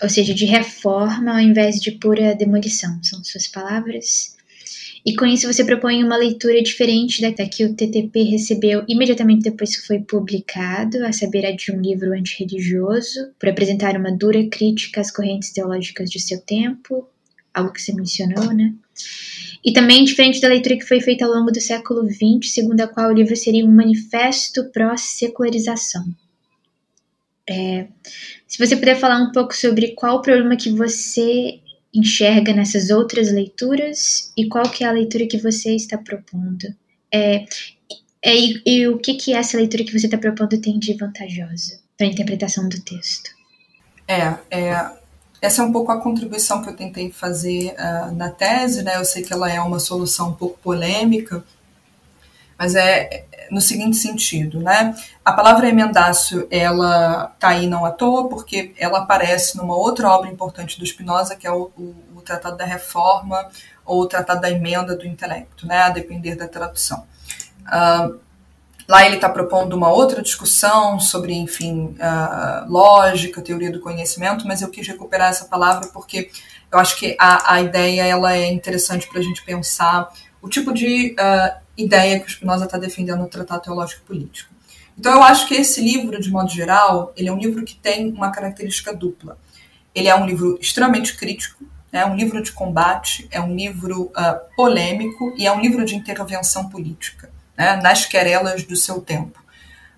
[0.01, 2.99] ou seja, de reforma ao invés de pura demolição.
[3.03, 4.36] São suas palavras.
[5.07, 9.77] E com isso você propõe uma leitura diferente da que o TTP recebeu imediatamente depois
[9.77, 14.99] que foi publicado, a saber, a de um livro antirreligioso, por apresentar uma dura crítica
[14.99, 17.07] às correntes teológicas de seu tempo,
[17.53, 18.73] algo que você mencionou, né?
[19.63, 22.87] E também diferente da leitura que foi feita ao longo do século XX, segundo a
[22.87, 26.03] qual o livro seria um manifesto pró-secularização.
[27.49, 27.87] É,
[28.45, 31.61] se você puder falar um pouco sobre qual o problema que você
[31.93, 36.67] enxerga nessas outras leituras e qual que é a leitura que você está propondo.
[37.11, 37.45] É,
[38.21, 41.79] É, e, e, o que, que essa leitura que você está propondo tem de vantajosa
[41.97, 43.29] para a interpretação do texto?
[44.07, 44.91] É, é,
[45.41, 48.97] essa é um pouco a contribuição que eu tentei fazer uh, na tese, né?
[48.97, 51.43] Eu sei que ela é uma solução um pouco polêmica,
[52.57, 54.95] mas é no seguinte sentido, né?
[55.23, 60.29] A palavra emendácio, ela tá aí não à toa, porque ela aparece numa outra obra
[60.29, 63.47] importante do Spinoza, que é o, o, o Tratado da Reforma
[63.85, 65.83] ou o Tratado da Emenda do Intelecto, né?
[65.83, 67.05] A depender da tradução.
[67.65, 68.27] Uh,
[68.87, 74.61] Lá ele está propondo uma outra discussão sobre, enfim, uh, lógica, teoria do conhecimento, mas
[74.61, 76.31] eu quis recuperar essa palavra porque
[76.71, 80.09] eu acho que a, a ideia ela é interessante para a gente pensar
[80.47, 84.49] o tipo de uh, ideia que o Spinoza está defendendo no Tratado Teológico Político.
[84.97, 88.11] Então eu acho que esse livro, de modo geral, ele é um livro que tem
[88.11, 89.37] uma característica dupla.
[89.93, 94.55] Ele é um livro extremamente crítico, é um livro de combate, é um livro uh,
[94.55, 99.39] polêmico e é um livro de intervenção política né, nas querelas do seu tempo.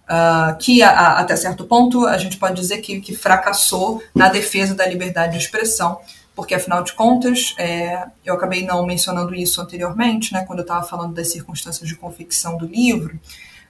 [0.05, 4.27] Uh, que a, a, até certo ponto a gente pode dizer que, que, fracassou na
[4.27, 6.01] defesa da liberdade de expressão,
[6.39, 10.87] porque afinal de contas, é, eu acabei não mencionando isso anteriormente, né, quando eu estava
[10.87, 13.19] falando das circunstâncias de confecção do livro,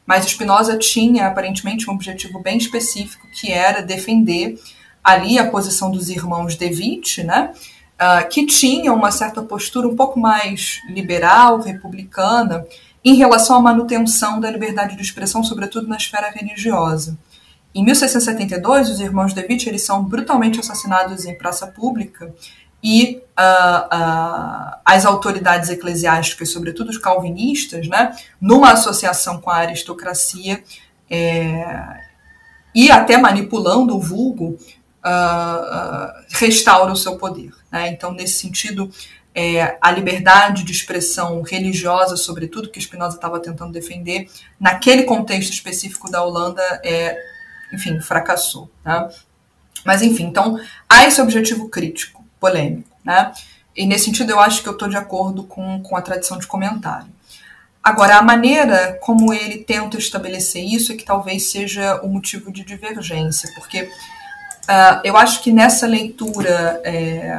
[0.05, 4.61] mas Spinoza tinha aparentemente um objetivo bem específico, que era defender
[5.03, 7.51] ali a posição dos irmãos De Witt, né,
[7.95, 12.67] uh, que tinham uma certa postura um pouco mais liberal, republicana,
[13.03, 17.17] em relação à manutenção da liberdade de expressão, sobretudo na esfera religiosa.
[17.73, 22.33] Em 1672, os irmãos de Witt eles são brutalmente assassinados em praça pública
[22.83, 30.63] e uh, uh, as autoridades eclesiásticas, sobretudo os calvinistas, né, numa associação com a aristocracia
[31.09, 32.01] é,
[32.73, 34.57] e até manipulando o vulgo,
[35.05, 37.51] uh, restauram o seu poder.
[37.71, 37.89] Né?
[37.89, 38.91] Então, nesse sentido,
[39.33, 46.09] é, a liberdade de expressão religiosa, sobretudo, que Spinoza estava tentando defender, naquele contexto específico
[46.11, 47.17] da Holanda, é,
[47.73, 48.69] enfim, fracassou.
[48.83, 49.09] Tá?
[49.85, 50.59] Mas, enfim, então,
[50.89, 52.89] há esse objetivo crítico, polêmico.
[53.03, 53.31] Né?
[53.75, 56.47] E, nesse sentido, eu acho que eu estou de acordo com, com a tradição de
[56.47, 57.07] comentário.
[57.83, 62.63] Agora, a maneira como ele tenta estabelecer isso é que talvez seja o motivo de
[62.63, 66.81] divergência, porque uh, eu acho que nessa leitura.
[66.83, 67.31] É,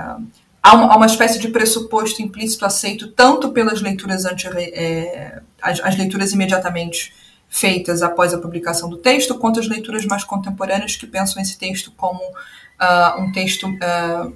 [0.62, 5.80] há uma, há uma, espécie de pressuposto implícito aceito tanto pelas leituras anti, é, as,
[5.80, 7.12] as, leituras imediatamente
[7.48, 11.92] feitas após a publicação do texto, quanto as leituras mais contemporâneas que pensam esse texto
[11.96, 14.32] como uh, um texto uh,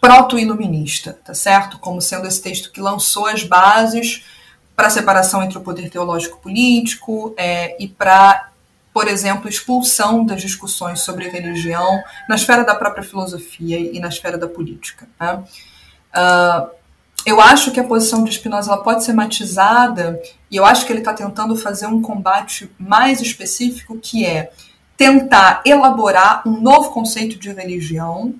[0.00, 1.78] proto-iluminista, tá certo?
[1.78, 4.24] Como sendo esse texto que lançou as bases
[4.74, 8.50] para a separação entre o poder teológico político é, e para
[8.96, 14.38] por exemplo, expulsão das discussões sobre religião na esfera da própria filosofia e na esfera
[14.38, 15.06] da política.
[15.20, 15.44] Né?
[16.16, 16.70] Uh,
[17.26, 20.18] eu acho que a posição de Spinoza pode ser matizada
[20.50, 24.50] e eu acho que ele está tentando fazer um combate mais específico, que é
[24.96, 28.34] tentar elaborar um novo conceito de religião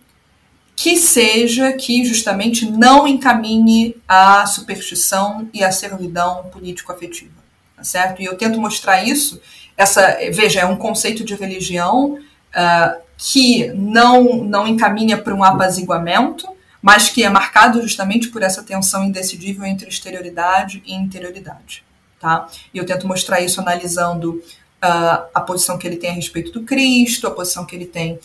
[0.76, 7.32] que seja que justamente não encaminhe a superstição e a servidão político-afetiva,
[7.74, 8.20] tá certo?
[8.20, 9.40] E eu tento mostrar isso
[9.76, 16.48] essa, veja, é um conceito de religião uh, que não, não encaminha para um apaziguamento,
[16.80, 21.84] mas que é marcado justamente por essa tensão indecidível entre exterioridade e interioridade.
[22.20, 22.48] Tá?
[22.72, 24.42] E eu tento mostrar isso analisando
[24.82, 28.18] uh, a posição que ele tem a respeito do Cristo, a posição que ele tem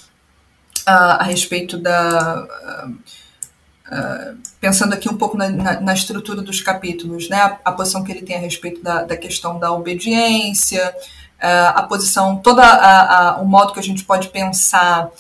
[0.82, 2.48] uh, a respeito da.
[3.92, 7.42] Uh, pensando aqui um pouco na, na, na, estrutura dos capítulos, né?
[7.42, 10.96] A, a, posição que ele tem a respeito da, da questão da obediência,
[11.42, 12.62] uh, a posição, todo
[13.42, 15.12] o modo que a gente pode pensar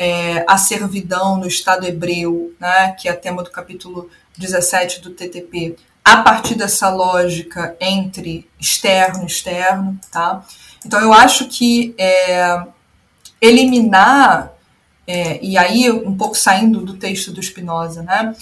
[0.00, 4.08] é, a servidão no Estado hebreu, né, que é tema do capítulo
[4.38, 10.00] 17 do TTP, a partir dessa lógica entre externo e externo.
[10.10, 10.42] Tá?
[10.86, 12.64] Então, eu acho que é,
[13.42, 14.50] eliminar,
[15.10, 18.34] é, e aí um pouco saindo do texto do Spinoza, né,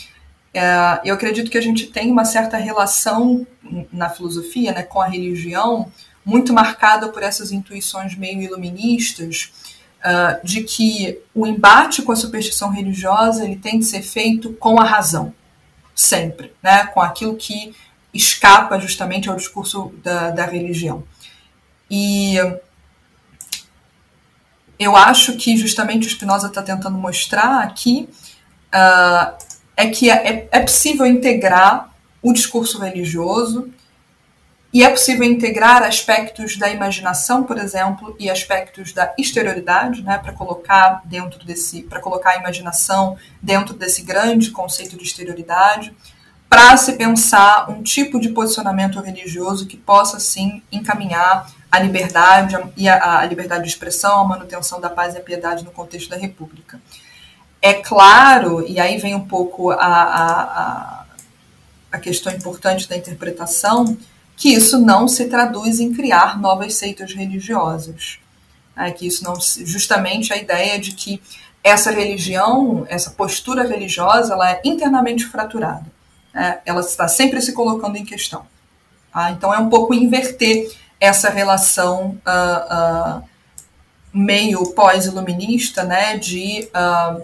[0.53, 3.47] é, eu acredito que a gente tem uma certa relação
[3.93, 5.91] na filosofia né, com a religião
[6.25, 9.51] muito marcada por essas intuições meio iluministas,
[9.99, 14.79] uh, de que o embate com a superstição religiosa ele tem que ser feito com
[14.79, 15.33] a razão,
[15.95, 16.85] sempre, né?
[16.89, 17.75] com aquilo que
[18.13, 21.03] escapa justamente ao discurso da, da religião.
[21.91, 22.37] E
[24.79, 28.09] eu acho que justamente o Spinoza está tentando mostrar aqui
[28.75, 29.35] uh,
[29.77, 31.91] é que é, é possível integrar
[32.23, 33.71] o discurso religioso
[34.73, 40.33] e é possível integrar aspectos da imaginação, por exemplo, e aspectos da exterioridade, né, para
[40.33, 45.95] colocar dentro desse, para colocar a imaginação dentro desse grande conceito de exterioridade,
[46.51, 52.89] para se pensar um tipo de posicionamento religioso que possa, sim, encaminhar a liberdade e
[52.89, 56.17] a, a, liberdade de expressão, a manutenção da paz e a piedade no contexto da
[56.17, 56.81] República.
[57.61, 61.05] É claro, e aí vem um pouco a, a,
[61.93, 63.97] a questão importante da interpretação,
[64.37, 68.19] que isso não se traduz em criar novas seitas religiosas.
[68.77, 71.21] É, que isso não justamente a ideia de que
[71.65, 75.87] essa religião, essa postura religiosa, ela é internamente fraturada.
[76.33, 78.47] É, ela está sempre se colocando em questão.
[79.13, 79.33] Tá?
[79.33, 80.71] Então é um pouco inverter
[81.01, 83.29] essa relação uh, uh,
[84.13, 87.23] meio pós-iluminista, né, de uh,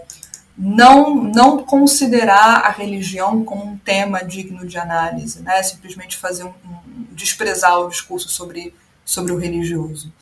[0.57, 6.49] não, não considerar a religião como um tema digno de análise, né, simplesmente fazer um,
[6.49, 8.73] um desprezar o discurso sobre,
[9.03, 10.13] sobre o religioso.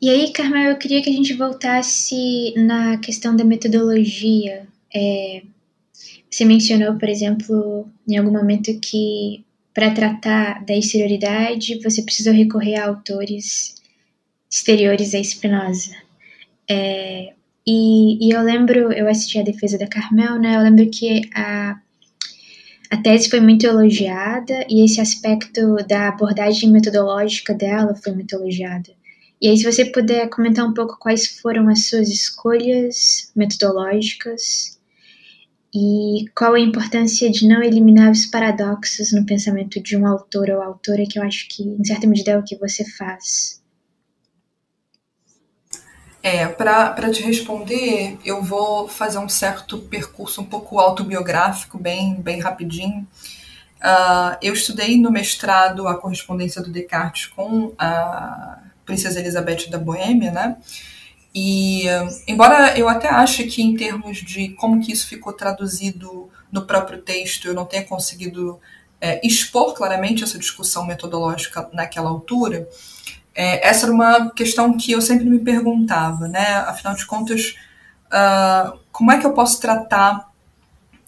[0.00, 4.68] E aí, Carmel, eu queria que a gente voltasse na questão da metodologia.
[4.94, 5.42] É,
[6.30, 9.44] você mencionou, por exemplo, em algum momento que
[9.74, 13.74] para tratar da exterioridade, você precisou recorrer a autores
[14.48, 15.90] exteriores a Spinoza.
[16.70, 17.32] É,
[17.66, 20.54] e, e, eu lembro, eu assisti a defesa da Carmel, né?
[20.54, 21.76] Eu lembro que a,
[22.90, 28.90] a tese foi muito elogiada e esse aspecto da abordagem metodológica dela foi muito elogiada.
[29.42, 34.78] E aí, se você puder comentar um pouco quais foram as suas escolhas metodológicas
[35.74, 40.62] e qual a importância de não eliminar os paradoxos no pensamento de um autor ou
[40.62, 43.60] autora, que eu acho que, em certa medida, é o que você faz?
[46.22, 52.40] É, para te responder, eu vou fazer um certo percurso um pouco autobiográfico, bem, bem
[52.40, 53.06] rapidinho.
[53.80, 60.30] Uh, eu estudei no mestrado a correspondência do Descartes com a Princesa Elizabeth da Boêmia,
[60.30, 60.56] né?
[61.34, 61.84] E,
[62.28, 67.02] embora eu até ache que, em termos de como que isso ficou traduzido no próprio
[67.02, 68.60] texto, eu não tenha conseguido
[69.00, 72.68] é, expor claramente essa discussão metodológica naquela altura,
[73.34, 76.54] é, essa era uma questão que eu sempre me perguntava, né?
[76.58, 77.56] Afinal de contas,
[78.06, 80.30] uh, como é que eu posso tratar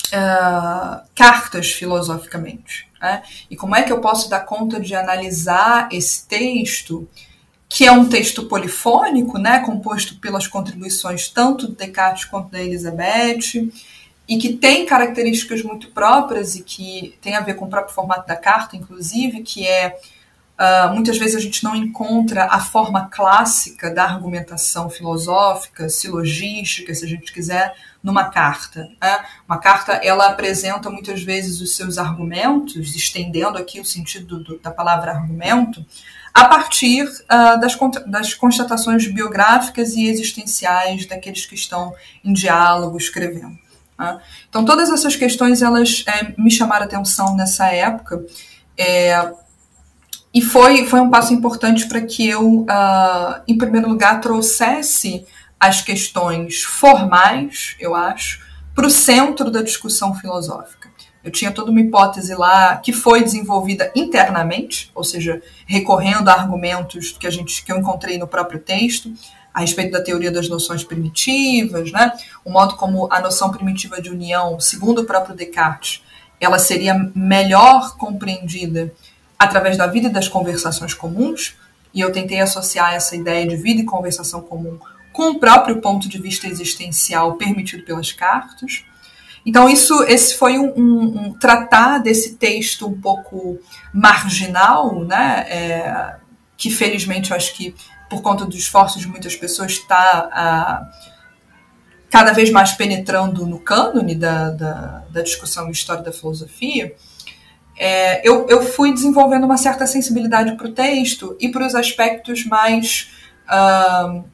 [0.08, 2.88] uh, cartas filosoficamente?
[3.00, 3.22] Né?
[3.48, 7.08] E como é que eu posso dar conta de analisar esse texto
[7.76, 13.70] que é um texto polifônico, né, composto pelas contribuições tanto do Descartes quanto da Elizabeth,
[14.26, 18.26] e que tem características muito próprias e que tem a ver com o próprio formato
[18.26, 19.94] da carta, inclusive, que é
[20.58, 27.04] uh, muitas vezes a gente não encontra a forma clássica da argumentação filosófica, silogística, se
[27.04, 28.88] a gente quiser, numa carta.
[28.98, 29.24] Né?
[29.46, 34.70] Uma carta ela apresenta muitas vezes os seus argumentos, estendendo aqui o sentido do, da
[34.70, 35.84] palavra argumento,
[36.36, 43.58] a partir uh, das, das, constatações biográficas e existenciais daqueles que estão em diálogo, escrevendo.
[43.96, 44.20] Tá?
[44.46, 48.22] Então, todas essas questões elas é, me chamaram atenção nessa época.
[48.76, 49.32] É,
[50.34, 55.24] e foi, foi um passo importante para que eu, uh, em primeiro lugar, trouxesse
[55.58, 60.85] as questões formais, eu acho, para o centro da discussão filosófica.
[61.26, 67.16] Eu tinha toda uma hipótese lá que foi desenvolvida internamente, ou seja, recorrendo a argumentos
[67.18, 69.12] que a gente que eu encontrei no próprio texto
[69.52, 72.12] a respeito da teoria das noções primitivas, né?
[72.44, 76.00] O modo como a noção primitiva de união, segundo o próprio Descartes,
[76.40, 78.94] ela seria melhor compreendida
[79.36, 81.56] através da vida e das conversações comuns,
[81.92, 84.78] e eu tentei associar essa ideia de vida e conversação comum
[85.12, 88.84] com o próprio ponto de vista existencial permitido pelas cartas.
[89.46, 93.60] Então, isso, esse foi um, um, um tratar desse texto um pouco
[93.94, 95.46] marginal, né?
[95.48, 96.16] É,
[96.56, 97.72] que felizmente eu acho que
[98.10, 100.90] por conta dos esforços de muitas pessoas está
[102.10, 106.94] cada vez mais penetrando no cânone da, da, da discussão história da filosofia.
[107.78, 112.44] É, eu, eu fui desenvolvendo uma certa sensibilidade para o texto e para os aspectos
[112.46, 113.12] mais
[113.46, 114.24] uh,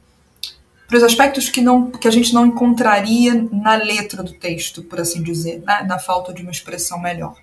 [0.93, 4.99] para os aspectos que, não, que a gente não encontraria na letra do texto, por
[5.01, 5.83] assim dizer, né?
[5.87, 7.33] na falta de uma expressão melhor.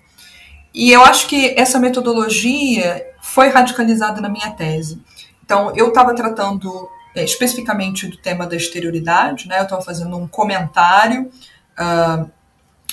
[0.73, 5.01] E eu acho que essa metodologia foi radicalizada na minha tese.
[5.43, 9.59] Então, eu estava tratando é, especificamente do tema da exterioridade, né?
[9.59, 11.29] eu estava fazendo um comentário
[11.77, 12.31] uh,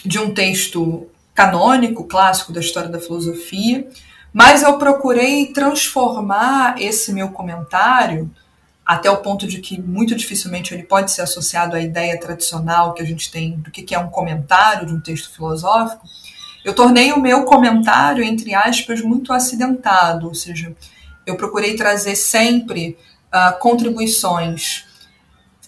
[0.04, 1.06] de um texto
[1.36, 3.88] canônico, clássico da história da filosofia,
[4.32, 8.28] mas eu procurei transformar esse meu comentário
[8.88, 13.02] até o ponto de que muito dificilmente ele pode ser associado à ideia tradicional que
[13.02, 16.06] a gente tem do que é um comentário de um texto filosófico,
[16.64, 20.74] eu tornei o meu comentário, entre aspas, muito acidentado, ou seja,
[21.26, 24.86] eu procurei trazer sempre uh, contribuições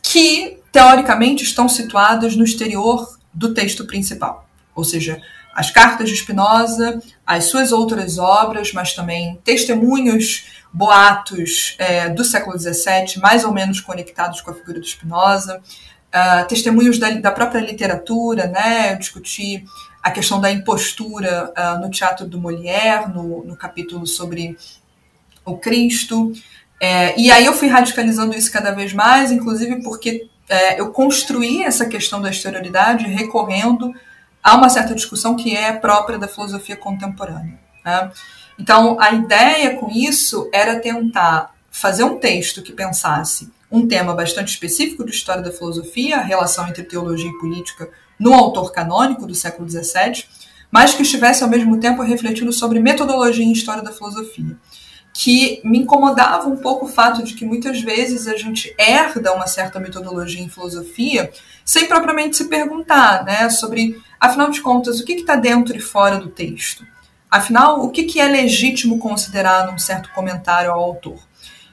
[0.02, 4.48] que, teoricamente, estão situadas no exterior do texto principal.
[4.74, 5.20] Ou seja,
[5.60, 12.58] as cartas de Spinoza, as suas outras obras, mas também testemunhos, boatos é, do século
[12.58, 17.60] XVII, mais ou menos conectados com a figura do Spinoza, uh, testemunhos da, da, própria
[17.60, 18.94] literatura, né?
[18.94, 19.62] Eu discuti
[20.02, 24.56] a questão da impostura uh, no teatro do Molière, no, no capítulo sobre
[25.44, 26.32] o Cristo.
[26.80, 31.62] É, e aí eu fui radicalizando isso cada vez mais, inclusive porque é, eu construí
[31.62, 33.92] essa questão da exterioridade recorrendo
[34.42, 37.58] a uma certa discussão que é própria da filosofia contemporânea.
[37.84, 38.10] Né?
[38.58, 44.48] Então, a ideia com isso era tentar fazer um texto que pensasse um tema bastante
[44.48, 47.88] específico de história da filosofia, a relação entre teologia e política
[48.18, 50.24] no autor canônico do século XVII,
[50.70, 54.56] mas que estivesse ao mesmo tempo refletindo sobre metodologia em história da filosofia.
[55.12, 59.46] Que me incomodava um pouco o fato de que muitas vezes a gente herda uma
[59.46, 61.30] certa metodologia em filosofia
[61.70, 66.18] sem propriamente se perguntar né, sobre, afinal de contas, o que está dentro e fora
[66.18, 66.84] do texto.
[67.30, 71.20] Afinal, o que, que é legítimo considerar num certo comentário ao autor?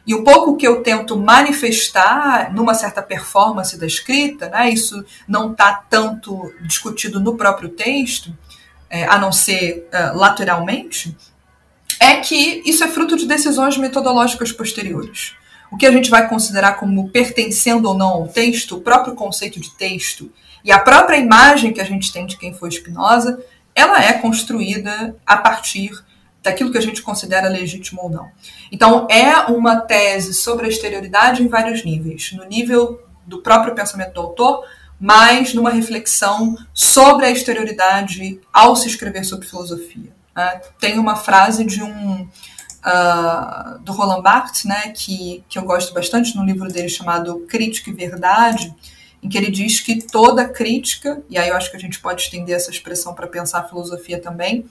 [0.06, 5.52] E o pouco que eu tento manifestar numa certa performance da escrita, né, isso não
[5.52, 8.32] está tanto discutido no próprio texto,
[8.92, 11.18] é, a não ser uh, lateralmente,
[12.00, 15.34] é que isso é fruto de decisões metodológicas posteriores.
[15.72, 19.60] O que a gente vai considerar como pertencendo ou não ao texto, o próprio conceito
[19.60, 20.32] de texto
[20.64, 23.44] e a própria imagem que a gente tem de quem foi Spinoza,
[23.76, 25.92] ela é construída a partir
[26.42, 28.30] daquilo que a gente considera legítimo ou não.
[28.72, 32.32] Então, é uma tese sobre a exterioridade em vários níveis.
[32.34, 34.66] No nível do próprio pensamento do autor,
[35.00, 40.12] mas numa reflexão sobre a exterioridade ao se escrever sobre filosofia.
[40.36, 40.62] Né?
[40.80, 42.28] Tem uma frase de um
[42.86, 47.90] uh, do Roland Barthes, né, que, que eu gosto bastante no livro dele chamado Crítica
[47.90, 48.74] e Verdade,
[49.22, 52.22] em que ele diz que toda crítica, e aí eu acho que a gente pode
[52.22, 54.66] estender essa expressão para pensar a filosofia também,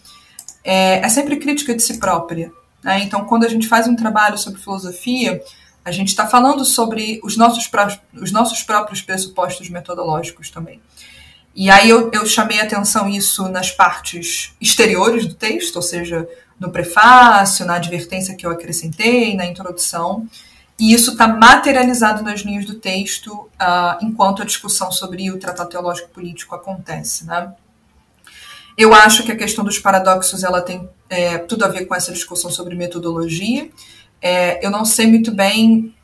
[0.65, 2.53] é, é sempre crítica de si própria.
[2.83, 3.03] Né?
[3.03, 5.43] Então, quando a gente faz um trabalho sobre filosofia,
[5.85, 7.71] a gente está falando sobre os nossos,
[8.15, 10.81] os nossos próprios pressupostos metodológicos também.
[11.57, 16.29] E aí eu, eu chamei atenção isso nas partes exteriores do texto, ou seja,
[16.61, 20.29] no prefácio, na advertência que eu acrescentei, na introdução,
[20.79, 25.71] e isso está materializado nas linhas do texto uh, enquanto a discussão sobre o tratado
[25.71, 27.25] teológico político acontece.
[27.25, 27.51] Né?
[28.77, 32.13] Eu acho que a questão dos paradoxos ela tem é, tudo a ver com essa
[32.13, 33.71] discussão sobre metodologia.
[34.21, 35.95] É, eu não sei muito bem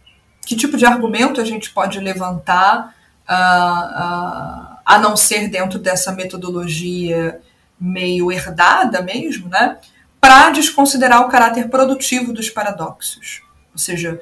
[0.47, 2.95] que tipo de argumento a gente pode levantar
[3.29, 7.41] uh, uh, a não ser dentro dessa metodologia
[7.81, 9.79] meio herdada mesmo, né,
[10.21, 13.41] para desconsiderar o caráter produtivo dos paradoxos.
[13.73, 14.21] Ou seja,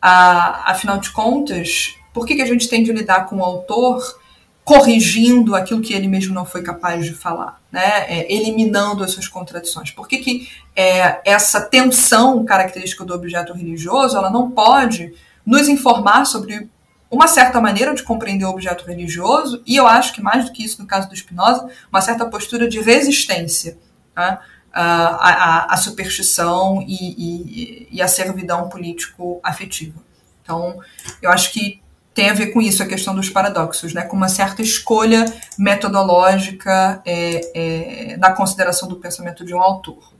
[0.00, 4.18] a, afinal de contas, por que, que a gente tem de lidar com o autor
[4.64, 8.06] corrigindo aquilo que ele mesmo não foi capaz de falar, né?
[8.08, 9.90] É, eliminando as suas contradições.
[9.90, 15.12] Por que, que é, essa tensão característica do objeto religioso ela não pode
[15.44, 16.70] nos informar sobre
[17.16, 20.62] uma certa maneira de compreender o objeto religioso e eu acho que mais do que
[20.62, 23.78] isso no caso do Spinoza, uma certa postura de resistência
[24.14, 24.38] né?
[24.70, 29.98] à, à, superstição e, e, e à servidão político-afetiva.
[30.42, 30.78] Então,
[31.22, 31.80] eu acho que
[32.12, 34.02] tem a ver com isso, a questão dos paradoxos, né?
[34.02, 35.24] com uma certa escolha
[35.58, 40.15] metodológica é, é, na consideração do pensamento de um autor.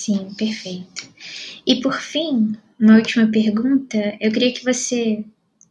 [0.00, 1.06] Sim, perfeito.
[1.66, 5.22] E por fim, uma última pergunta, eu queria que você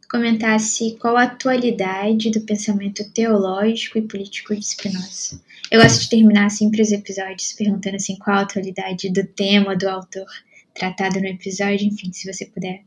[0.08, 5.40] comentasse qual a atualidade do pensamento teológico e político de Spinoza.
[5.68, 9.88] Eu gosto de terminar sempre os episódios perguntando assim qual a atualidade do tema do
[9.88, 10.26] autor
[10.72, 12.84] tratado no episódio, enfim, se você puder.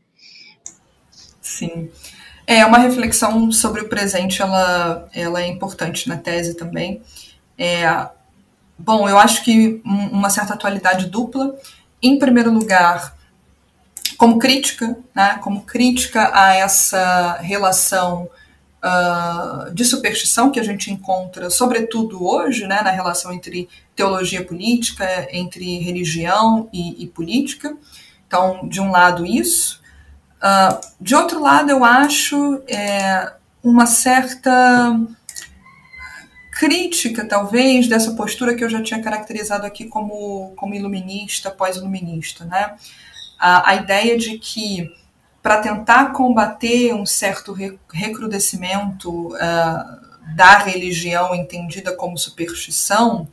[1.42, 1.90] Sim.
[2.46, 7.02] É uma reflexão sobre o presente, ela, ela é importante na tese também.
[7.58, 7.84] É,
[8.78, 11.56] bom, eu acho que uma certa atualidade dupla.
[12.02, 13.16] Em primeiro lugar,
[14.16, 18.28] como crítica, né, como crítica a essa relação
[18.84, 25.28] uh, de superstição que a gente encontra, sobretudo hoje, né, na relação entre teologia política,
[25.32, 27.76] entre religião e, e política.
[28.26, 29.80] Então, de um lado, isso.
[30.36, 34.98] Uh, de outro lado, eu acho é, uma certa
[36.54, 42.44] crítica, talvez, dessa postura que eu já tinha caracterizado aqui como, como iluminista, pós-iluminista.
[42.44, 42.76] Né?
[43.38, 44.88] A, a ideia de que
[45.42, 47.54] para tentar combater um certo
[47.92, 53.28] recrudescimento uh, da religião entendida como superstição,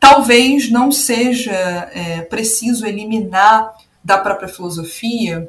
[0.00, 5.48] talvez não seja é, preciso eliminar da própria filosofia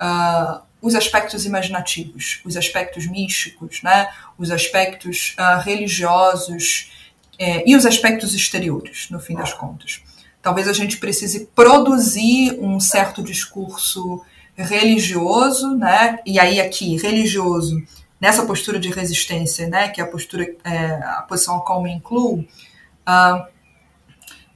[0.00, 6.90] uh, os aspectos imaginativos, os aspectos místicos, né, os aspectos uh, religiosos
[7.38, 10.02] é, e os aspectos exteriores, no fim das contas.
[10.42, 14.20] Talvez a gente precise produzir um certo discurso
[14.56, 17.80] religioso, né, e aí aqui, religioso,
[18.20, 21.92] nessa postura de resistência, né, que é a postura, é, a posição a qual me
[21.92, 23.52] incluo, uh,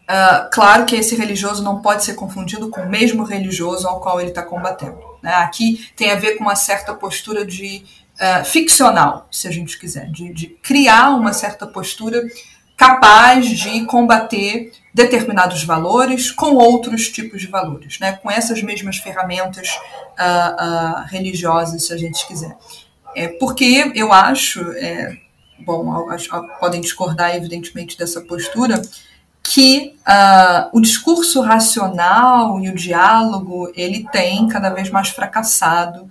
[0.08, 4.20] Uh, claro que esse religioso não pode ser confundido com o mesmo religioso ao qual
[4.20, 5.00] ele está combatendo.
[5.26, 5.34] Né?
[5.34, 7.82] Aqui tem a ver com uma certa postura de
[8.14, 12.22] uh, ficcional, se a gente quiser, de, de, criar uma certa postura
[12.76, 18.12] capaz de combater determinados valores com outros tipos de valores, né?
[18.22, 19.68] com essas mesmas ferramentas
[20.12, 22.56] uh, religiosas, se a gente quiser.
[23.16, 25.16] É porque eu acho, é,
[25.58, 26.06] bom,
[26.60, 28.80] podem discordar evidentemente dessa postura,
[29.48, 36.10] que uh, o discurso racional e o diálogo ele tem cada vez mais fracassado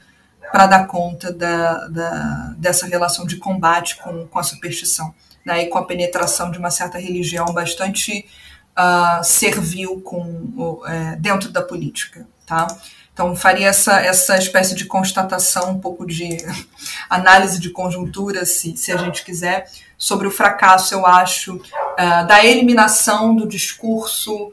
[0.51, 5.13] para dar conta da, da, dessa relação de combate com, com a superstição
[5.45, 8.25] né, e com a penetração de uma certa religião bastante
[8.71, 12.25] uh, servil com, uh, dentro da política.
[12.45, 12.67] Tá?
[13.13, 16.37] Então, faria essa, essa espécie de constatação, um pouco de
[17.09, 21.61] análise de conjuntura, se, se a gente quiser, sobre o fracasso, eu acho,
[21.99, 24.51] uh, da eliminação do discurso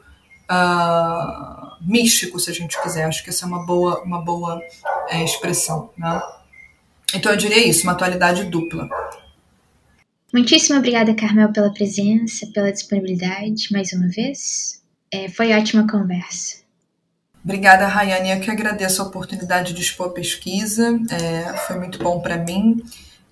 [0.49, 3.05] uh, místico, se a gente quiser.
[3.05, 4.59] Acho que essa é uma boa, uma boa
[5.09, 5.91] é, expressão.
[5.97, 6.21] Né?
[7.13, 8.89] Então, eu diria isso, uma atualidade dupla.
[10.33, 14.81] Muitíssimo obrigada, Carmel, pela presença, pela disponibilidade, mais uma vez.
[15.11, 16.63] É, foi ótima conversa.
[17.43, 18.31] Obrigada, Rayane.
[18.31, 20.99] Eu que agradeço a oportunidade de expor a pesquisa.
[21.11, 22.81] É, foi muito bom para mim.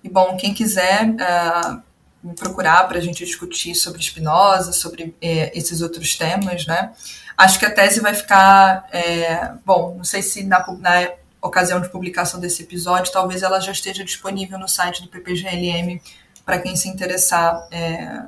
[0.04, 1.82] E, bom, quem quiser uh,
[2.22, 6.92] me procurar para a gente discutir sobre Spinoza, sobre é, esses outros temas, né?
[7.36, 11.10] Acho que a tese vai ficar, é, bom, não sei se na, na,
[11.40, 16.00] ocasião de publicação desse episódio, talvez ela já esteja disponível no site do PPGLM
[16.44, 18.22] para quem se interessar é,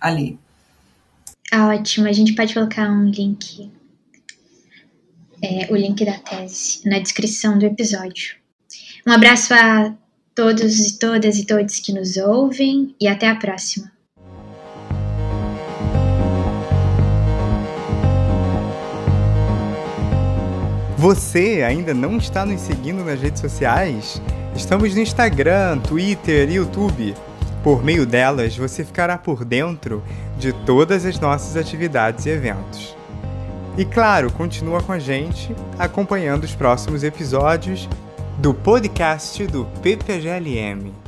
[0.00, 0.38] ali.
[1.52, 2.08] Ah, ótimo.
[2.08, 3.70] A gente pode colocar um link,
[5.42, 8.36] é, o link da tese, na descrição do episódio.
[9.06, 9.94] Um abraço a
[10.38, 13.90] todos e todas e todos que nos ouvem e até a próxima.
[20.96, 24.22] Você ainda não está nos seguindo nas redes sociais?
[24.54, 27.16] Estamos no Instagram, Twitter e YouTube.
[27.64, 30.04] Por meio delas, você ficará por dentro
[30.38, 32.96] de todas as nossas atividades e eventos.
[33.76, 37.88] E claro, continua com a gente, acompanhando os próximos episódios
[38.40, 41.07] do podcast do PPGLM.